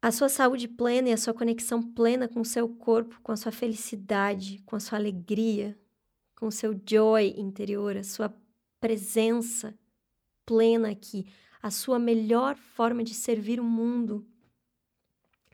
A 0.00 0.12
sua 0.12 0.28
saúde 0.28 0.68
plena 0.68 1.08
e 1.08 1.12
a 1.12 1.16
sua 1.16 1.34
conexão 1.34 1.82
plena 1.82 2.28
com 2.28 2.40
o 2.40 2.44
seu 2.44 2.68
corpo, 2.68 3.20
com 3.20 3.32
a 3.32 3.36
sua 3.36 3.50
felicidade, 3.50 4.62
com 4.64 4.76
a 4.76 4.80
sua 4.80 4.96
alegria, 4.96 5.76
com 6.36 6.46
o 6.46 6.52
seu 6.52 6.80
joy 6.88 7.34
interior, 7.36 7.96
a 7.96 8.04
sua 8.04 8.32
presença 8.78 9.76
plena 10.46 10.90
aqui, 10.90 11.26
a 11.60 11.70
sua 11.70 11.98
melhor 11.98 12.56
forma 12.56 13.02
de 13.02 13.12
servir 13.12 13.58
o 13.58 13.64
mundo 13.64 14.24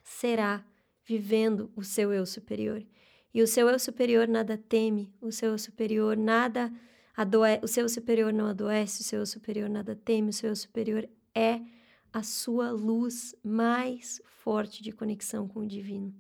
será 0.03 0.63
vivendo 1.07 1.73
o 1.75 1.83
seu 1.83 2.13
eu 2.13 2.27
superior. 2.27 2.87
E 3.33 3.43
o 3.43 3.47
seu 3.47 3.69
eu 3.69 3.79
superior 3.79 4.29
nada 4.29 4.59
teme, 4.59 5.13
o 5.23 5.33
seu 5.33 5.53
eu 5.53 5.59
superior 5.59 6.19
nada 6.19 6.71
adoece, 7.17 7.65
o 7.65 7.69
seu 7.69 7.89
superior 7.89 8.33
não 8.33 8.47
adoece, 8.47 9.01
o 9.01 9.05
seu 9.05 9.21
eu 9.21 9.27
superior 9.27 9.71
nada 9.71 9.97
teme, 9.97 10.29
o 10.29 10.33
seu 10.33 10.51
eu 10.51 10.57
superior 10.57 11.09
é 11.35 11.61
a 12.13 12.23
sua 12.23 12.71
luz 12.71 13.35
mais 13.43 14.23
forte 14.25 14.83
de 14.83 14.93
conexão 14.93 15.49
com 15.49 15.61
o 15.61 15.67
divino. 15.67 16.15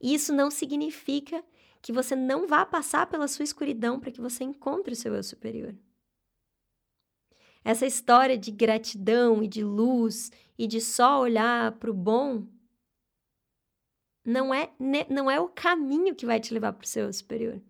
Isso 0.00 0.34
não 0.34 0.50
significa 0.50 1.42
que 1.80 1.92
você 1.92 2.14
não 2.14 2.46
vá 2.46 2.66
passar 2.66 3.06
pela 3.06 3.28
sua 3.28 3.42
escuridão 3.42 3.98
para 3.98 4.10
que 4.10 4.20
você 4.20 4.44
encontre 4.44 4.92
o 4.92 4.96
seu 4.96 5.14
eu 5.14 5.22
superior. 5.22 5.74
Essa 7.64 7.86
história 7.86 8.36
de 8.36 8.50
gratidão 8.50 9.42
e 9.42 9.48
de 9.48 9.64
luz 9.64 10.30
e 10.58 10.66
de 10.66 10.80
só 10.80 11.20
olhar 11.20 11.72
para 11.72 11.90
o 11.90 11.94
bom 11.94 12.46
não 14.24 14.52
é, 14.52 14.70
não 15.08 15.30
é 15.30 15.40
o 15.40 15.48
caminho 15.48 16.14
que 16.14 16.26
vai 16.26 16.40
te 16.40 16.52
levar 16.52 16.72
para 16.72 16.84
o 16.84 16.88
seu 16.88 17.04
eu 17.06 17.12
superior. 17.12 17.60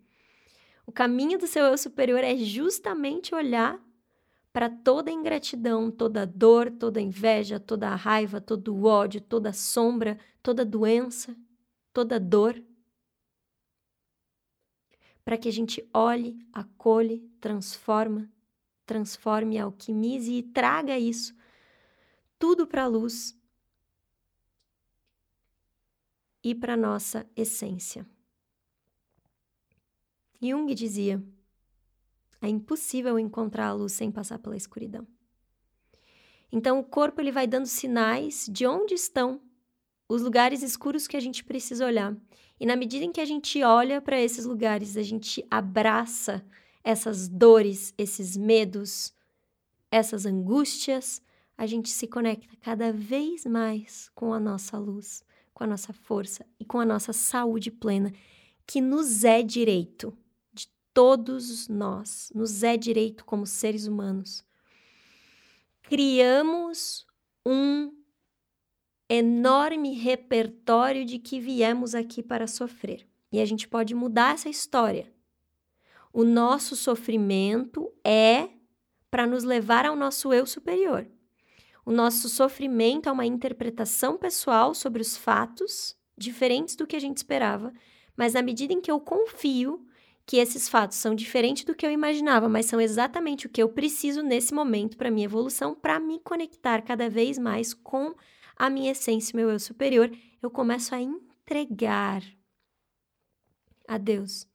O 0.85 0.91
caminho 0.91 1.37
do 1.39 1.47
seu 1.47 1.65
eu 1.65 1.77
superior 1.77 2.23
é 2.23 2.35
justamente 2.37 3.33
olhar 3.33 3.81
para 4.55 4.69
toda 4.69 5.11
ingratidão, 5.11 5.91
toda 5.91 6.25
dor, 6.25 6.71
toda 6.71 7.01
inveja, 7.01 7.59
toda 7.59 7.93
raiva, 7.93 8.39
todo 8.39 8.85
ódio, 8.85 9.19
toda 9.19 9.51
sombra, 9.51 10.17
toda 10.41 10.63
doença, 10.63 11.35
toda 11.91 12.17
dor. 12.17 12.63
Para 15.25 15.37
que 15.37 15.49
a 15.49 15.51
gente 15.51 15.85
olhe, 15.93 16.39
acolhe, 16.53 17.19
transforma, 17.41 18.31
transforme, 18.85 19.59
alquimize 19.59 20.31
e 20.31 20.41
traga 20.41 20.97
isso 20.97 21.35
tudo 22.39 22.65
para 22.65 22.83
a 22.85 22.87
luz 22.87 23.37
e 26.41 26.55
para 26.55 26.77
nossa 26.77 27.29
essência. 27.35 28.07
Jung 30.41 30.73
dizia: 30.73 31.21
é 32.45 32.49
impossível 32.49 33.17
encontrar 33.19 33.67
a 33.67 33.73
luz 33.73 33.93
sem 33.93 34.11
passar 34.11 34.39
pela 34.39 34.55
escuridão. 34.55 35.07
Então 36.51 36.79
o 36.79 36.83
corpo 36.83 37.21
ele 37.21 37.31
vai 37.31 37.47
dando 37.47 37.65
sinais 37.65 38.47
de 38.49 38.65
onde 38.65 38.93
estão 38.93 39.41
os 40.07 40.21
lugares 40.21 40.61
escuros 40.61 41.07
que 41.07 41.17
a 41.17 41.19
gente 41.19 41.43
precisa 41.43 41.85
olhar. 41.85 42.15
E 42.59 42.65
na 42.65 42.75
medida 42.75 43.03
em 43.03 43.11
que 43.11 43.19
a 43.19 43.25
gente 43.25 43.61
olha 43.63 44.01
para 44.01 44.21
esses 44.21 44.45
lugares, 44.45 44.95
a 44.95 45.03
gente 45.03 45.45
abraça 45.49 46.45
essas 46.83 47.27
dores, 47.27 47.93
esses 47.97 48.37
medos, 48.37 49.13
essas 49.91 50.25
angústias, 50.25 51.21
a 51.57 51.65
gente 51.65 51.89
se 51.89 52.07
conecta 52.07 52.55
cada 52.61 52.93
vez 52.93 53.45
mais 53.45 54.09
com 54.13 54.33
a 54.33 54.39
nossa 54.39 54.77
luz, 54.77 55.23
com 55.53 55.63
a 55.63 55.67
nossa 55.67 55.91
força 55.93 56.45
e 56.59 56.65
com 56.65 56.79
a 56.79 56.85
nossa 56.85 57.11
saúde 57.11 57.71
plena, 57.71 58.13
que 58.67 58.81
nos 58.81 59.23
é 59.23 59.41
direito 59.41 60.15
todos 60.95 61.67
nós, 61.67 62.31
nos 62.33 62.63
é 62.63 62.77
direito 62.77 63.25
como 63.25 63.45
seres 63.45 63.85
humanos. 63.85 64.45
Criamos 65.83 67.05
um 67.45 67.91
enorme 69.09 69.93
repertório 69.93 71.03
de 71.03 71.19
que 71.19 71.37
viemos 71.37 71.93
aqui 71.93 72.23
para 72.23 72.47
sofrer. 72.47 73.05
E 73.29 73.41
a 73.41 73.45
gente 73.45 73.67
pode 73.67 73.93
mudar 73.93 74.35
essa 74.35 74.47
história. 74.47 75.13
O 76.13 76.23
nosso 76.23 76.77
sofrimento 76.77 77.91
é 78.01 78.47
para 79.11 79.27
nos 79.27 79.43
levar 79.43 79.85
ao 79.85 79.97
nosso 79.97 80.33
eu 80.33 80.45
superior. 80.45 81.05
O 81.85 81.91
nosso 81.91 82.29
sofrimento 82.29 83.09
é 83.09 83.11
uma 83.11 83.25
interpretação 83.25 84.17
pessoal 84.17 84.73
sobre 84.73 85.01
os 85.01 85.17
fatos, 85.17 85.97
diferentes 86.17 86.73
do 86.77 86.87
que 86.87 86.95
a 86.95 87.01
gente 87.01 87.17
esperava, 87.17 87.73
mas 88.15 88.33
na 88.33 88.41
medida 88.41 88.71
em 88.71 88.79
que 88.79 88.89
eu 88.89 88.99
confio 89.01 89.85
que 90.25 90.37
esses 90.37 90.67
fatos 90.67 90.97
são 90.97 91.13
diferentes 91.13 91.63
do 91.63 91.75
que 91.75 91.85
eu 91.85 91.91
imaginava, 91.91 92.49
mas 92.49 92.65
são 92.65 92.81
exatamente 92.81 93.45
o 93.45 93.49
que 93.49 93.61
eu 93.61 93.69
preciso 93.69 94.23
nesse 94.23 94.53
momento 94.53 94.97
para 94.97 95.11
minha 95.11 95.25
evolução, 95.25 95.75
para 95.75 95.99
me 95.99 96.19
conectar 96.19 96.81
cada 96.81 97.09
vez 97.09 97.37
mais 97.37 97.73
com 97.73 98.15
a 98.55 98.69
minha 98.69 98.91
essência, 98.91 99.35
meu 99.35 99.49
eu 99.49 99.59
superior, 99.59 100.09
eu 100.41 100.49
começo 100.49 100.95
a 100.95 100.99
entregar 100.99 102.23
a 103.87 103.97
Deus 103.97 104.47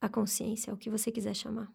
a 0.00 0.08
consciência, 0.08 0.72
o 0.72 0.78
que 0.78 0.88
você 0.88 1.12
quiser 1.12 1.34
chamar. 1.34 1.70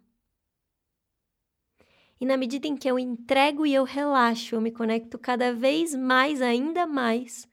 E 2.20 2.26
na 2.26 2.38
medida 2.38 2.66
em 2.66 2.76
que 2.76 2.90
eu 2.90 2.98
entrego 2.98 3.68
e 3.68 3.74
eu 3.76 3.84
relaxo, 3.84 4.56
eu 4.56 4.62
me 4.62 4.72
conecto 4.72 5.20
cada 5.20 5.54
vez 5.54 5.94
mais, 5.94 6.42
ainda 6.42 6.88
mais, 6.88 7.48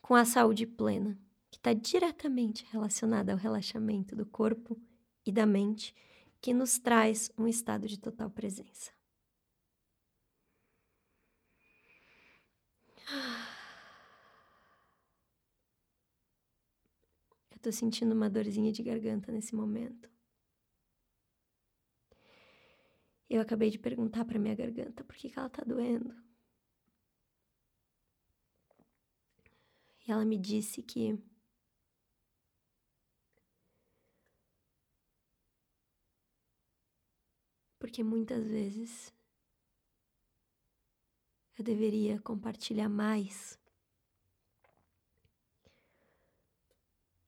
com 0.00 0.16
a 0.16 0.24
saúde 0.24 0.66
plena 0.66 1.16
está 1.62 1.72
diretamente 1.72 2.66
relacionada 2.72 3.30
ao 3.30 3.38
relaxamento 3.38 4.16
do 4.16 4.26
corpo 4.26 4.76
e 5.24 5.30
da 5.30 5.46
mente, 5.46 5.94
que 6.40 6.52
nos 6.52 6.76
traz 6.76 7.30
um 7.38 7.46
estado 7.46 7.86
de 7.86 8.00
total 8.00 8.28
presença. 8.28 8.90
Eu 17.52 17.58
tô 17.60 17.70
sentindo 17.70 18.12
uma 18.12 18.28
dorzinha 18.28 18.72
de 18.72 18.82
garganta 18.82 19.30
nesse 19.30 19.54
momento. 19.54 20.10
Eu 23.30 23.40
acabei 23.40 23.70
de 23.70 23.78
perguntar 23.78 24.24
para 24.24 24.36
minha 24.36 24.56
garganta 24.56 25.04
por 25.04 25.14
que, 25.14 25.30
que 25.30 25.38
ela 25.38 25.48
tá 25.48 25.62
doendo. 25.62 26.12
E 30.04 30.10
ela 30.10 30.24
me 30.24 30.36
disse 30.36 30.82
que 30.82 31.22
porque 37.82 38.04
muitas 38.04 38.46
vezes 38.46 39.12
eu 41.58 41.64
deveria 41.64 42.20
compartilhar 42.20 42.88
mais 42.88 43.58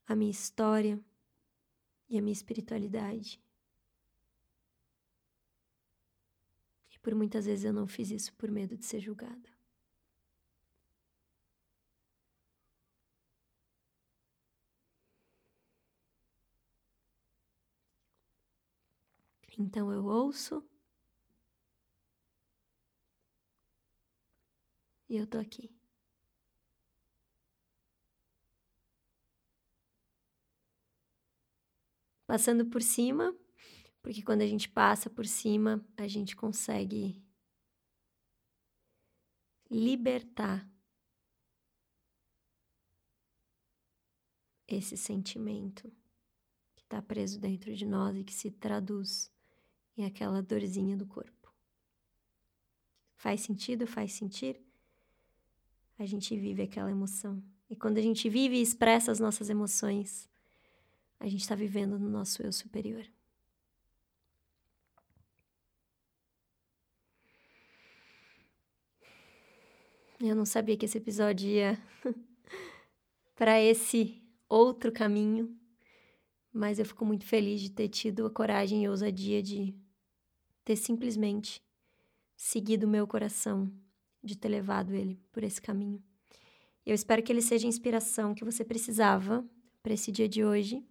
a 0.06 0.14
minha 0.14 0.30
história 0.30 0.96
e 2.08 2.16
a 2.16 2.22
minha 2.22 2.32
espiritualidade. 2.32 3.42
E 6.88 6.98
por 7.00 7.16
muitas 7.16 7.46
vezes 7.46 7.64
eu 7.64 7.72
não 7.72 7.88
fiz 7.88 8.12
isso 8.12 8.32
por 8.34 8.48
medo 8.48 8.76
de 8.76 8.84
ser 8.84 9.00
julgada. 9.00 9.53
Então 19.58 19.92
eu 19.92 20.04
ouço 20.04 20.62
e 25.08 25.16
eu 25.16 25.26
tô 25.26 25.38
aqui. 25.38 25.70
Passando 32.26 32.66
por 32.66 32.82
cima, 32.82 33.36
porque 34.02 34.22
quando 34.22 34.42
a 34.42 34.46
gente 34.46 34.68
passa 34.68 35.08
por 35.08 35.26
cima, 35.26 35.86
a 35.96 36.08
gente 36.08 36.34
consegue 36.34 37.22
libertar 39.70 40.68
esse 44.66 44.96
sentimento 44.96 45.90
que 46.74 46.82
está 46.82 47.00
preso 47.02 47.38
dentro 47.38 47.74
de 47.74 47.84
nós 47.86 48.16
e 48.16 48.24
que 48.24 48.32
se 48.32 48.50
traduz 48.50 49.33
e 49.96 50.04
aquela 50.04 50.42
dorzinha 50.42 50.96
do 50.96 51.07
corpo. 51.07 51.52
Faz 53.16 53.40
sentido? 53.40 53.87
Faz 53.87 54.12
sentir? 54.12 54.61
A 55.98 56.04
gente 56.04 56.37
vive 56.37 56.62
aquela 56.62 56.90
emoção. 56.90 57.42
E 57.70 57.76
quando 57.76 57.98
a 57.98 58.02
gente 58.02 58.28
vive 58.28 58.57
e 58.57 58.62
expressa 58.62 59.11
as 59.11 59.20
nossas 59.20 59.48
emoções, 59.48 60.28
a 61.18 61.26
gente 61.26 61.40
está 61.40 61.54
vivendo 61.54 61.98
no 61.98 62.11
nosso 62.11 62.42
eu 62.42 62.52
superior. 62.52 63.07
Eu 70.20 70.35
não 70.35 70.44
sabia 70.44 70.76
que 70.76 70.85
esse 70.85 70.98
episódio 70.98 71.48
ia 71.48 71.78
para 73.37 73.61
esse 73.61 74.22
outro 74.48 74.92
caminho, 74.92 75.59
mas 76.52 76.78
eu 76.78 76.85
fico 76.85 77.04
muito 77.04 77.24
feliz 77.24 77.61
de 77.61 77.70
ter 77.70 77.88
tido 77.88 78.26
a 78.26 78.30
coragem 78.30 78.83
e 78.83 78.87
a 78.87 78.90
ousadia 78.90 79.42
de 79.42 79.74
ter 80.64 80.77
simplesmente 80.77 81.62
seguido 82.37 82.87
o 82.87 82.90
meu 82.90 83.07
coração, 83.07 83.70
de 84.22 84.37
ter 84.37 84.48
levado 84.48 84.94
ele 84.94 85.20
por 85.31 85.44
esse 85.44 85.61
caminho. 85.61 86.03
Eu 86.85 86.94
espero 86.94 87.22
que 87.22 87.33
ele 87.33 87.42
seja 87.42 87.66
a 87.66 87.68
inspiração 87.68 88.35
que 88.35 88.44
você 88.44 88.64
precisava 88.64 89.44
para 89.83 89.94
esse 89.94 90.11
dia 90.11 90.29
de 90.29 90.44
hoje, 90.44 90.83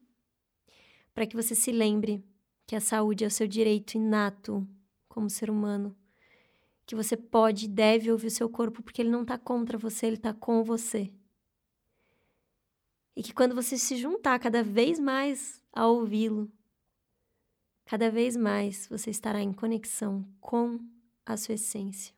para 1.13 1.25
que 1.25 1.35
você 1.35 1.55
se 1.55 1.71
lembre 1.71 2.23
que 2.65 2.75
a 2.75 2.81
saúde 2.81 3.23
é 3.23 3.27
o 3.27 3.31
seu 3.31 3.47
direito 3.47 3.95
inato 3.95 4.67
como 5.07 5.29
ser 5.29 5.49
humano, 5.49 5.95
que 6.85 6.95
você 6.95 7.15
pode 7.15 7.65
e 7.65 7.69
deve 7.69 8.11
ouvir 8.11 8.27
o 8.27 8.31
seu 8.31 8.49
corpo 8.49 8.81
porque 8.81 9.01
ele 9.01 9.09
não 9.09 9.21
está 9.21 9.37
contra 9.37 9.77
você, 9.77 10.07
ele 10.07 10.15
está 10.15 10.33
com 10.33 10.63
você. 10.63 11.11
E 13.15 13.21
que 13.21 13.33
quando 13.33 13.53
você 13.53 13.77
se 13.77 13.95
juntar 13.95 14.39
cada 14.39 14.63
vez 14.63 14.99
mais 14.99 15.63
a 15.71 15.85
ouvi-lo, 15.87 16.51
Cada 17.85 18.09
vez 18.09 18.35
mais 18.35 18.87
você 18.87 19.09
estará 19.09 19.41
em 19.41 19.51
conexão 19.51 20.25
com 20.39 20.79
a 21.25 21.37
sua 21.37 21.55
essência, 21.55 22.13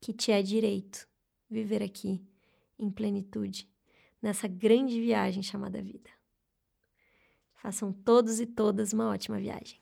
que 0.00 0.12
te 0.12 0.30
é 0.30 0.42
direito 0.42 1.06
viver 1.50 1.82
aqui 1.82 2.20
em 2.78 2.90
plenitude, 2.90 3.68
nessa 4.20 4.48
grande 4.48 5.00
viagem 5.00 5.42
chamada 5.42 5.82
vida. 5.82 6.10
Façam 7.54 7.92
todos 7.92 8.40
e 8.40 8.46
todas 8.46 8.92
uma 8.92 9.08
ótima 9.08 9.38
viagem. 9.38 9.80